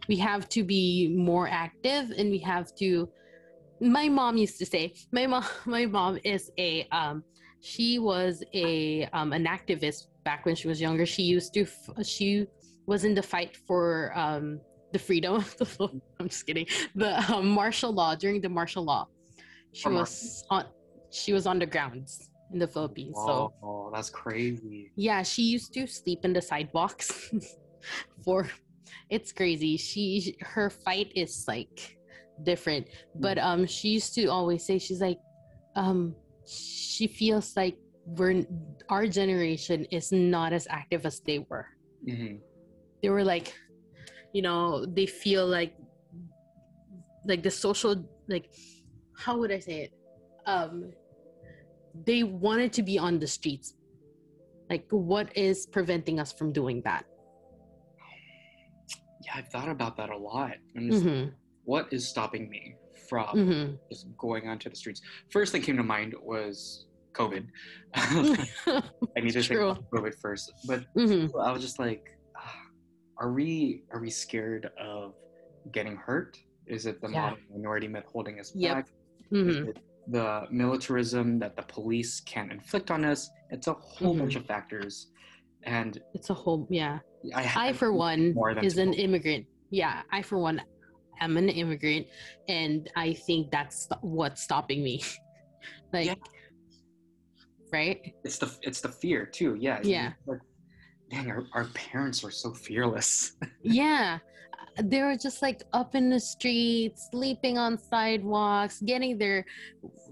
[0.09, 3.09] We have to be more active and we have to
[3.81, 7.25] my mom used to say my mom my mom is a um
[7.61, 11.07] she was a um an activist back when she was younger.
[11.07, 12.47] She used to f- she
[12.87, 14.61] was in the fight for um
[14.93, 15.67] the freedom of the
[16.21, 16.67] I'm just kidding.
[16.95, 19.09] The um, martial law during the martial law.
[19.73, 20.67] She was on
[21.11, 23.17] she was on the grounds in the Philippines.
[23.25, 24.93] So Oh, that's crazy.
[24.97, 27.31] yeah, she used to sleep in the sidewalks
[28.25, 28.49] for
[29.11, 29.77] it's crazy.
[29.77, 31.97] She her fight is like
[32.43, 32.89] different.
[33.15, 35.19] But um she used to always say she's like
[35.77, 38.45] um she feels like we're
[38.89, 41.67] our generation is not as active as they were.
[42.05, 42.37] hmm
[43.03, 43.55] They were like
[44.33, 45.75] you know, they feel like
[47.25, 48.51] like the social like
[49.17, 49.93] how would I say it?
[50.47, 50.93] Um
[51.95, 53.75] they wanted to be on the streets.
[54.71, 57.05] Like what is preventing us from doing that?
[59.25, 60.53] Yeah, I've thought about that a lot.
[60.77, 61.29] I'm just, hmm
[61.65, 62.75] what is stopping me
[63.09, 65.01] from hmm just going onto the streets?
[65.31, 66.87] First thing came to mind was
[67.17, 67.47] COVID.
[67.95, 69.71] I need to think True.
[69.71, 72.03] about COVID first, but hmm I was just like,
[72.37, 72.55] ah,
[73.21, 75.15] are we are we scared of
[75.71, 76.37] getting hurt?
[76.67, 77.35] Is it the Yeah.
[77.51, 78.75] minority myth holding us Yep.
[78.75, 78.87] back?
[79.31, 79.79] hmm Is it
[80.09, 83.31] the militarism that the police can inflict on us?
[83.51, 84.19] It's a whole Mhm.
[84.21, 85.11] bunch of factors,
[85.65, 86.99] and It's a whole yeah.
[87.35, 89.47] I, I for one more is an immigrant.
[89.71, 90.61] Yeah, I for one
[91.21, 92.07] am an immigrant,
[92.49, 95.03] and I think that's what's stopping me.
[95.93, 96.15] like, Yeah.
[97.73, 98.15] right?
[98.25, 99.57] it's the it's the fear too.
[99.61, 99.81] Yeah.
[99.85, 100.13] Yeah.
[100.27, 100.41] Like,
[101.11, 103.37] dang, our, our parents were so fearless.
[103.63, 104.19] yeah
[104.81, 109.45] they were just like up in the streets sleeping on sidewalks getting their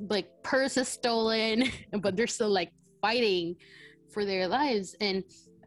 [0.09, 1.65] like purses stolen
[2.01, 3.57] but they're still like fighting
[4.13, 5.25] for their lives and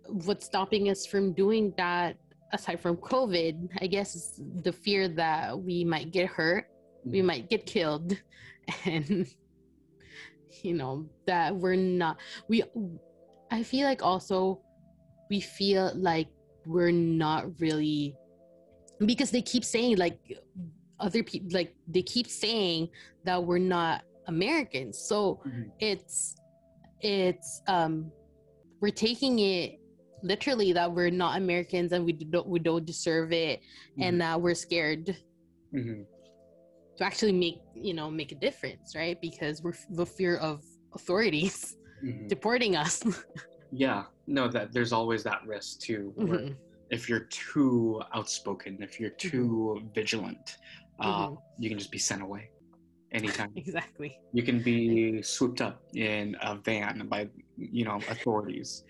[0.07, 2.17] what's stopping us from doing that
[2.51, 6.65] aside from covid i guess is the fear that we might get hurt
[7.05, 7.25] we Mhm.
[7.25, 8.15] might get killed
[8.85, 9.27] and
[10.61, 12.17] you know that we're not
[12.47, 12.63] we
[13.51, 14.61] i feel like also
[15.29, 16.27] we feel like
[16.65, 18.15] we're not really
[19.05, 20.19] because they keep saying like
[20.99, 22.89] other people like they keep saying
[23.25, 25.71] that we're not americans so Mhm.
[25.79, 26.35] it's
[27.01, 28.11] it's um
[28.81, 29.79] we're taking it
[30.21, 33.59] literally that we're not americans and we don't we don't deserve it
[33.99, 35.17] and that we're scared
[35.73, 36.05] Mhm.
[36.97, 40.63] to actually make you know make a difference right because we're the fear of
[40.93, 42.27] authorities mm-hmm.
[42.33, 43.03] deporting us
[43.71, 46.53] yeah no that there's always that risk too mm-hmm.
[46.93, 49.29] If you're too outspoken if you're mm-hmm.
[49.29, 49.87] too mm-hmm.
[49.93, 50.57] vigilant
[50.99, 51.35] uh, mm-hmm.
[51.57, 52.49] you can just be sent away
[53.11, 57.27] anytime exactly you can be swooped up in a van by
[57.57, 58.83] you know authorities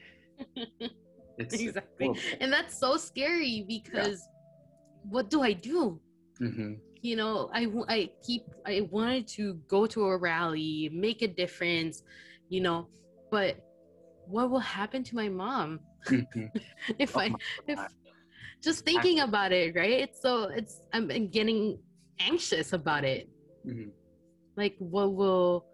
[1.38, 5.10] it's exactly and that's so scary because yeah.
[5.10, 6.00] what do i do
[6.42, 6.74] mm-hmm
[7.04, 12.04] you know i i keep i wanted to go to a rally make a difference
[12.48, 12.88] you know
[13.30, 13.58] but
[14.28, 16.46] what will happen to my mom mm-hmm.
[17.00, 17.32] if oh i
[17.68, 17.80] if
[18.62, 21.78] just thinking about it right it's so it's i'm getting
[22.20, 23.30] anxious about it
[23.66, 23.90] mm-hmm.
[24.56, 25.66] like what will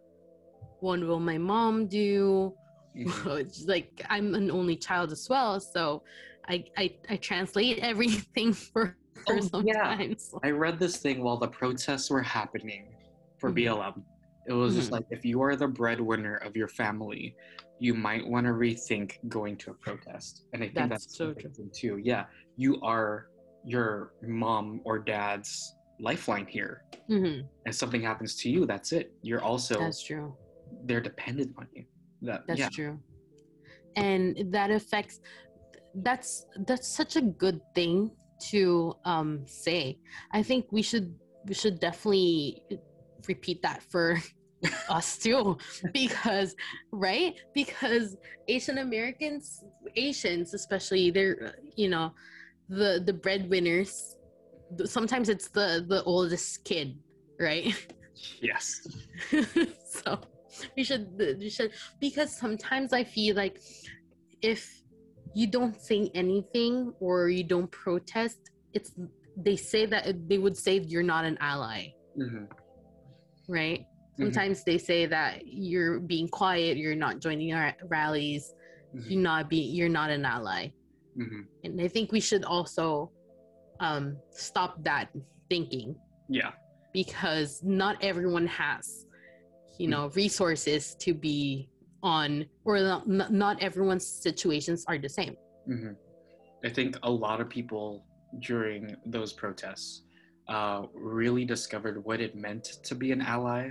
[0.80, 2.54] what will my mom do
[2.98, 3.68] mm-hmm.
[3.70, 6.04] like i'm an only child as well so
[6.48, 8.98] I, I i translate everything for
[9.28, 10.32] oh, sometimes.
[10.34, 10.40] Yeah.
[10.44, 12.88] I read this thing while the protests were happening
[13.38, 13.80] for mm-hmm.
[13.80, 14.04] BLM.
[14.48, 14.80] It was mm-hmm.
[14.80, 17.36] just like if you are the breadwinner of your family,
[17.80, 20.46] you might want to rethink going to a protest.
[20.54, 22.00] And I think that's, that's so true too.
[22.04, 22.26] Yeah,
[22.58, 23.28] you are
[23.66, 26.84] your mom or dad's lifeline here.
[27.10, 27.46] Mm-hmm.
[27.66, 29.14] And something happens to you, that's it.
[29.22, 30.36] You're also that's true.
[30.86, 31.86] They're dependent on you.
[32.22, 32.70] That, that's yeah.
[32.70, 33.00] true.
[33.96, 35.20] And that affects.
[35.96, 38.12] That's that's such a good thing
[38.52, 39.98] to um, say.
[40.32, 41.16] I think we should
[41.48, 42.62] we should definitely
[43.28, 44.22] repeat that for
[44.90, 45.58] us too
[45.94, 46.56] because
[46.92, 48.18] right because
[48.48, 49.64] asian americans
[49.96, 52.12] asians especially they're you know
[52.68, 54.18] the the breadwinners
[54.86, 56.98] sometimes it's the the oldest kid
[57.40, 57.74] right
[58.42, 58.86] yes
[59.86, 60.20] so
[60.76, 61.08] we should
[61.40, 63.62] we should because sometimes i feel like
[64.42, 64.80] if
[65.34, 68.92] you don't say anything or you don't protest, it's
[69.38, 71.88] they say that they would say you're not an ally.
[72.18, 72.46] Mm-hmm.
[73.50, 73.82] Right?
[73.82, 74.24] Mm-hmm.
[74.24, 74.72] Sometimes mm-hmm.
[74.72, 78.54] they say that you're being quiet, you're not joining our rallies,
[78.96, 79.12] mm-hmm.
[79.12, 80.72] you're not being you're not an ally.
[81.18, 81.42] Mm-hmm.
[81.66, 83.12] And I think we should also
[83.82, 85.10] um, stop that
[85.50, 85.96] thinking.
[86.30, 86.52] Yeah.
[86.94, 89.06] Because not everyone has,
[89.78, 89.92] you mm.
[89.92, 91.70] know, resources to be
[92.04, 95.36] on or not, not everyone's situations are the same
[95.70, 95.92] mm-hmm.
[96.64, 98.06] i think a lot of people
[98.40, 100.04] during those protests
[100.50, 103.70] uh, really discovered what it meant to be an ally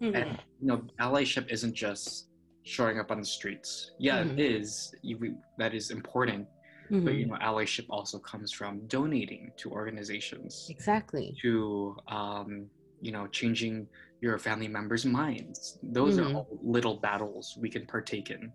[0.00, 0.14] mm-hmm.
[0.14, 2.28] and you know allyship isn't just
[2.62, 4.38] showing up on the streets yeah mm-hmm.
[4.38, 6.46] it is you, that is important
[6.90, 7.04] Mm-hmm.
[7.04, 12.70] but you know allyship also comes from donating to organizations exactly to um,
[13.02, 13.86] you know changing
[14.20, 15.78] your family members' minds.
[15.82, 16.36] Those mm-hmm.
[16.36, 18.52] are all little battles we can partake in.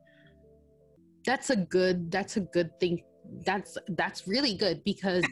[1.25, 3.03] That's a good that's a good thing.
[3.45, 5.23] That's that's really good because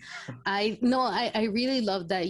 [0.45, 2.27] I no I, I really love that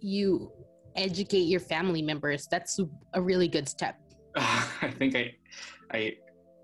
[0.00, 0.52] you
[0.96, 2.46] educate your family members.
[2.50, 2.80] That's
[3.14, 3.98] a really good step.
[4.36, 5.34] Uh, I think I
[5.92, 6.16] I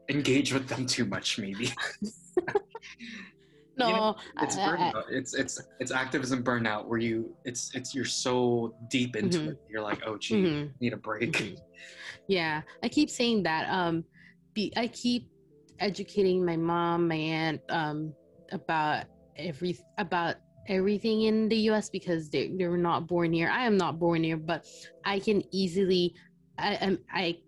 [0.09, 1.73] engage with them too much maybe.
[3.77, 5.05] no, you know, it's burnout.
[5.11, 9.49] it's it's it's activism burnout where you it's it's you're so deep into mm-hmm.
[9.51, 9.61] it.
[9.69, 10.67] You're like, oh, gee, mm-hmm.
[10.81, 11.33] need a break.
[11.33, 11.57] Mm-hmm.
[12.29, 13.69] Yeah, I keep saying that.
[13.71, 14.05] Um,
[14.55, 15.31] be I keep
[15.79, 18.15] educating my mom, my aunt, um,
[18.53, 19.05] about
[19.37, 20.37] every about
[20.69, 21.89] everything in the U.S.
[21.91, 23.49] because they they were not born here.
[23.49, 24.67] I am not born here, but
[25.05, 26.15] I can easily
[26.59, 27.39] I am I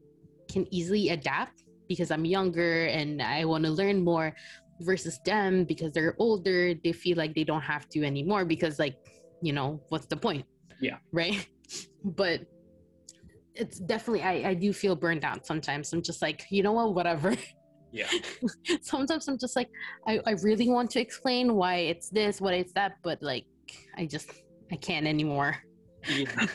[0.51, 4.35] can easily adapt because I'm younger and I want to learn more
[4.81, 6.75] versus them because they're older.
[6.75, 8.97] They feel like they don't have to anymore because like
[9.41, 10.45] you know what's the point?
[10.81, 10.99] Yeah.
[11.13, 11.47] Right?
[12.05, 12.47] But
[13.55, 15.93] it's definitely I, I do feel burned out sometimes.
[15.93, 17.37] I'm just like you know what whatever
[17.93, 18.09] yeah
[18.83, 19.69] sometimes i'm just like
[20.07, 23.47] I, I really want to explain why it's this what it's that but like
[23.97, 24.31] i just
[24.73, 25.57] i can't anymore
[26.09, 26.47] yeah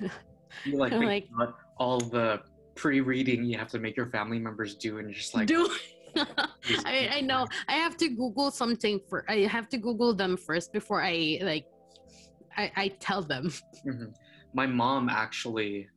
[0.64, 1.28] you like, like
[1.78, 2.40] all the
[2.74, 5.68] pre-reading you have to make your family members do and you're just like do
[6.84, 7.46] I, I know.
[7.68, 9.24] I have to Google something for.
[9.28, 11.66] I have to Google them first before I like.
[12.56, 13.50] I, I tell them.
[13.86, 14.06] Mm-hmm.
[14.54, 15.88] My mom actually,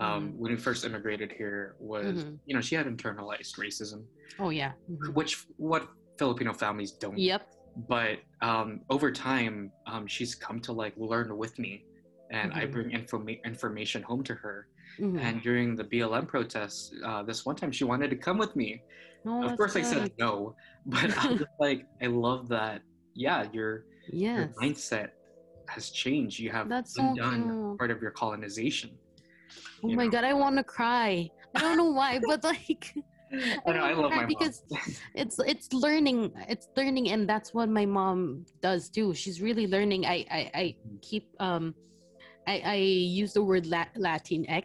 [0.00, 0.38] um, mm-hmm.
[0.38, 2.34] when we first immigrated here, was mm-hmm.
[2.46, 4.04] you know she had internalized racism.
[4.38, 4.72] Oh yeah.
[4.90, 5.12] Mm-hmm.
[5.12, 5.88] Which what
[6.18, 7.18] Filipino families don't.
[7.18, 7.42] Yep.
[7.88, 11.84] But um, over time, um, she's come to like learn with me,
[12.30, 12.72] and I mm-hmm.
[12.72, 14.68] bring informa- information home to her.
[14.98, 15.18] Mm-hmm.
[15.18, 18.82] And during the BLM protests, uh, this one time she wanted to come with me,
[19.26, 19.84] Oh, of course, good.
[19.84, 20.54] I said no,
[20.86, 22.82] but I was like, I love that.
[23.14, 24.38] Yeah, your yes.
[24.38, 25.10] your mindset
[25.68, 26.38] has changed.
[26.38, 28.90] You have that's undone so part of your colonization.
[29.84, 30.10] Oh my know?
[30.10, 31.28] god, I want to cry.
[31.54, 32.92] I don't know why, but like.
[33.32, 34.64] I know I love my because
[35.14, 39.14] it's it's learning it's learning and that's what my mom does too.
[39.14, 40.04] She's really learning.
[40.04, 41.74] I I, I keep um
[42.48, 44.64] I, I use the word La- Latinx,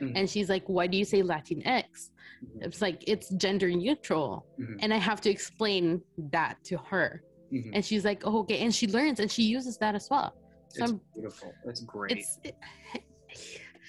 [0.00, 0.12] Mhm.
[0.14, 2.62] and she's like, "Why do you say Latinx?" Mhm.
[2.62, 4.76] It's like it's gender neutral, Mhm.
[4.82, 6.00] and I have to explain
[6.30, 7.22] that to her,
[7.52, 7.70] Mhm.
[7.74, 10.32] and she's like, oh, "Okay," and she learns and she uses that as well.
[10.68, 11.52] So It's I'm beautiful.
[11.64, 12.18] It's great.
[12.18, 12.56] it's it,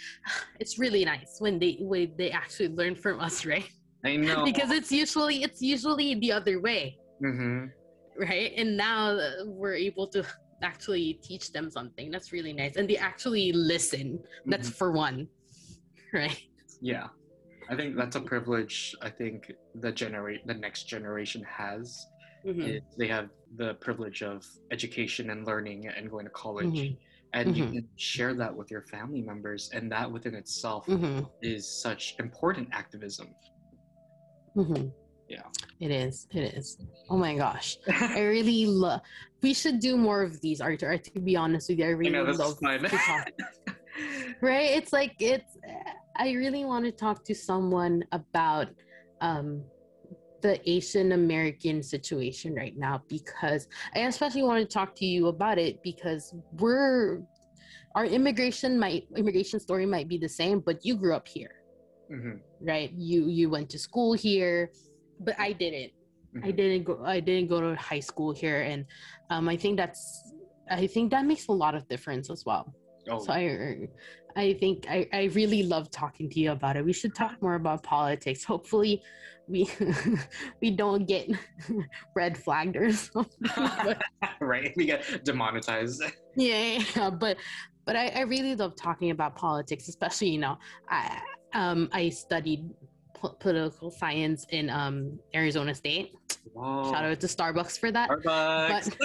[0.59, 3.69] it's really nice when they when they actually learn from us right?
[4.05, 4.45] I know.
[4.51, 6.97] because it's usually it's usually the other way.
[7.19, 7.67] Hmm
[8.17, 8.53] right?
[8.57, 10.25] And now we're able to
[10.61, 12.11] actually teach them something.
[12.11, 12.75] That's really nice.
[12.75, 14.19] And they actually listen.
[14.45, 15.27] That's for one.
[16.13, 16.41] Right?
[16.79, 17.07] Yeah,
[17.69, 18.95] I think that's a privilege.
[19.01, 22.07] I think the generate the next generation has.
[22.45, 22.81] Mhm.
[22.97, 26.95] they have the privilege of education and learning and going to college,
[27.33, 27.71] And you Mhm.
[27.73, 31.29] can share that with your family members, and that within itself Mhm.
[31.41, 33.35] is such important activism.
[34.55, 34.93] Mhm.
[35.27, 35.43] Yeah.
[35.79, 36.77] it is it is
[37.09, 39.01] oh my gosh i really love
[39.43, 42.11] we should do more of these arthur to be honest with you i You really
[42.11, 43.27] know, love to talk
[44.41, 45.57] right it's like it's
[46.15, 48.69] i really want to talk to someone about
[49.21, 49.65] um
[50.41, 55.57] the asian american situation right now because i especially want to talk to you about
[55.57, 57.21] it because we're
[57.95, 61.51] our immigration might immigration story might be the same but you grew up here
[62.09, 64.71] Mhm, right you you went to school here
[65.19, 65.91] but i didn't
[66.43, 66.55] i mhm.
[66.55, 68.85] didn't go i didn't go to high school here and
[69.29, 70.33] um i think that's
[70.71, 72.73] i think that makes a lot of difference as well
[73.09, 73.87] Oh, so I,
[74.35, 76.83] I think I, I really love talking to you about it.
[76.85, 78.43] We should talk more about politics.
[78.43, 79.01] Hopefully,
[79.47, 79.69] we
[80.61, 81.29] we don't get
[82.15, 83.49] red flagged or something.
[83.55, 84.01] But,
[84.41, 84.73] right?
[84.75, 86.03] We get demonetized.
[86.35, 87.37] yeah, yeah, but
[87.85, 90.57] but I, I really love talking about politics, especially you know
[90.89, 91.21] I
[91.53, 92.69] um I studied
[93.13, 96.13] po- political science in um Arizona State.
[96.53, 96.91] Wow.
[96.91, 98.09] Shout out to Starbucks for that.
[98.09, 98.97] Starbucks.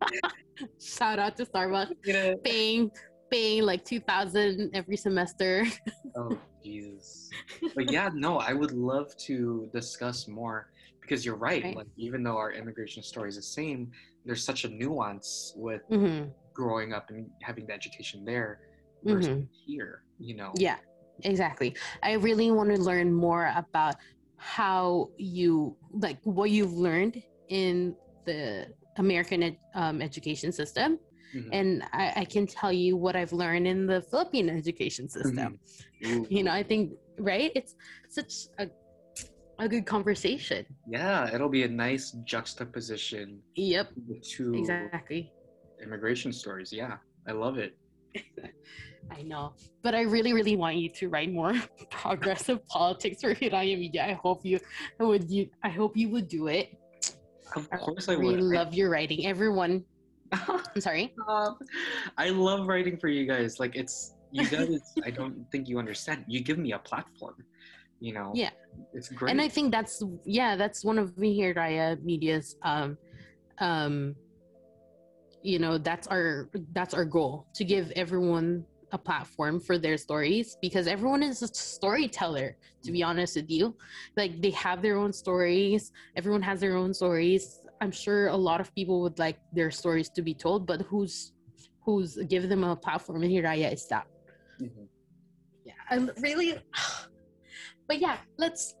[0.00, 0.32] But
[0.80, 2.90] shout out to Starbucks paying
[3.30, 5.66] paying like two thousand every semester.
[6.16, 6.38] Oh
[6.68, 7.30] Jesus.
[7.74, 10.68] But yeah, no, I would love to discuss more
[11.00, 11.62] because you're right.
[11.62, 11.76] Right.
[11.76, 13.90] Like even though our immigration story is the same,
[14.24, 18.58] there's such a nuance with hmm growing up and having the education there
[19.04, 20.02] versus here.
[20.18, 20.52] You know.
[20.56, 20.78] Yeah,
[21.22, 21.76] exactly.
[22.02, 23.94] I really want to learn more about
[24.38, 27.94] how you like what you've learned in
[28.24, 28.66] the
[28.96, 30.98] American ed- um, education system,
[31.34, 31.48] Mhm.
[31.52, 35.58] and I, I can tell you what I've learned in the Philippine education system.
[36.06, 36.26] Ooh.
[36.30, 37.52] You know, I think right.
[37.54, 37.74] It's
[38.08, 38.68] such a
[39.60, 40.64] a good conversation.
[40.88, 43.88] Yeah, it'll be a nice juxtaposition Yep,
[44.22, 45.32] two exactly.
[45.82, 46.72] immigration stories.
[46.72, 47.72] Yeah, I love it.
[49.10, 51.54] I know, but I really, really want you to write more
[51.90, 54.04] progressive politics for Hiraya Media.
[54.06, 54.60] I hope you
[55.00, 55.28] would.
[55.30, 56.76] You, I hope you would do it.
[57.56, 58.54] Of I course I really would.
[58.58, 59.26] love your writing.
[59.26, 59.84] Everyone,
[60.32, 61.14] I'm sorry.
[61.22, 61.58] Stop.
[62.16, 63.58] I love writing for you guys.
[63.58, 64.80] Like it's you guys.
[65.04, 66.24] I don't think you understand.
[66.28, 67.34] You give me a platform.
[68.00, 68.32] You know.
[68.34, 68.50] Yeah.
[68.92, 69.30] It's great.
[69.30, 72.96] And I think that's yeah, that's one of me Hiraya Media's um
[73.58, 74.14] um
[75.42, 80.56] you know, that's our that's our goal to give everyone a platform for their stories
[80.62, 83.76] because everyone is a storyteller to be honest with you.
[84.16, 85.92] Like they have their own stories.
[86.16, 87.60] Everyone has their own stories.
[87.80, 91.32] I'm sure a lot of people would like their stories to be told but who's
[91.84, 94.06] who's give them a platform and hiraya is that.
[94.60, 94.88] Mhm.
[95.64, 96.58] yeah i'm really
[97.88, 98.74] but yeah let's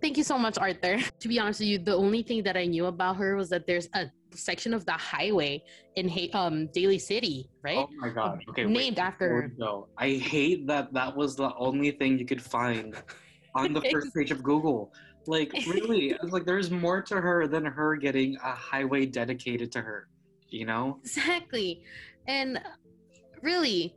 [0.00, 0.98] thank you so much arthur.
[1.20, 3.66] To be honest with you the only thing that i knew about her was that
[3.66, 4.06] there's a
[4.36, 5.62] section of the highway
[5.96, 8.40] in um daly city right Oh my god.
[8.50, 8.64] Okay.
[8.64, 9.50] named wait, after her.
[9.98, 12.94] I hate that that was the only thing you could find
[13.54, 14.92] on the first page of Google.
[15.26, 20.06] Like really, like there's more to her than her getting a highway dedicated to her.
[20.50, 21.00] You know?
[21.02, 21.82] exactly
[22.28, 22.60] and
[23.42, 23.96] really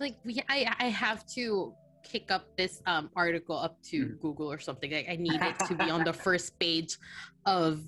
[0.00, 1.74] like we i i have to
[2.04, 4.20] kick up this um article up to Mhm.
[4.20, 6.96] google or something like i need it to be on the first page
[7.46, 7.80] of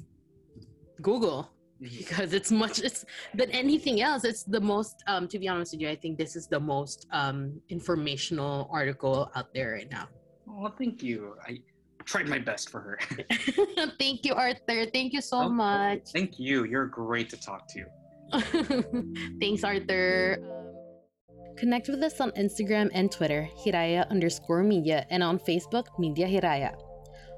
[1.00, 3.04] google because it's much it's
[3.34, 6.34] than anything else it's the most um to be honest with you i think this
[6.36, 10.08] is the most um informational article out there right now
[10.46, 11.34] well thank you.
[11.46, 11.58] I
[12.04, 12.98] tried my best for her.
[13.98, 15.56] thank you arthur thank you so Of course.
[15.56, 16.64] much Thank you.
[16.64, 17.84] You're great to talk to.
[19.40, 20.38] Thanks, Arthur.
[21.56, 26.74] Connect with us on Instagram and Twitter, Hiraya underscore media, and on Facebook, Media Hiraya.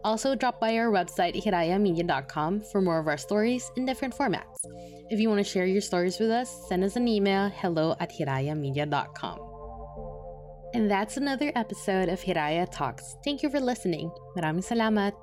[0.05, 4.63] Also, drop by our website, hirayamedia.com, for more of our stories in different formats.
[5.11, 8.13] If you want to share your stories with us, send us an email, hello at
[8.13, 9.39] hirayamedia.com.
[10.75, 13.17] And that's another episode of Hiraya Talks.
[13.25, 14.11] Thank you for listening.
[14.37, 15.17] Maraming salamat.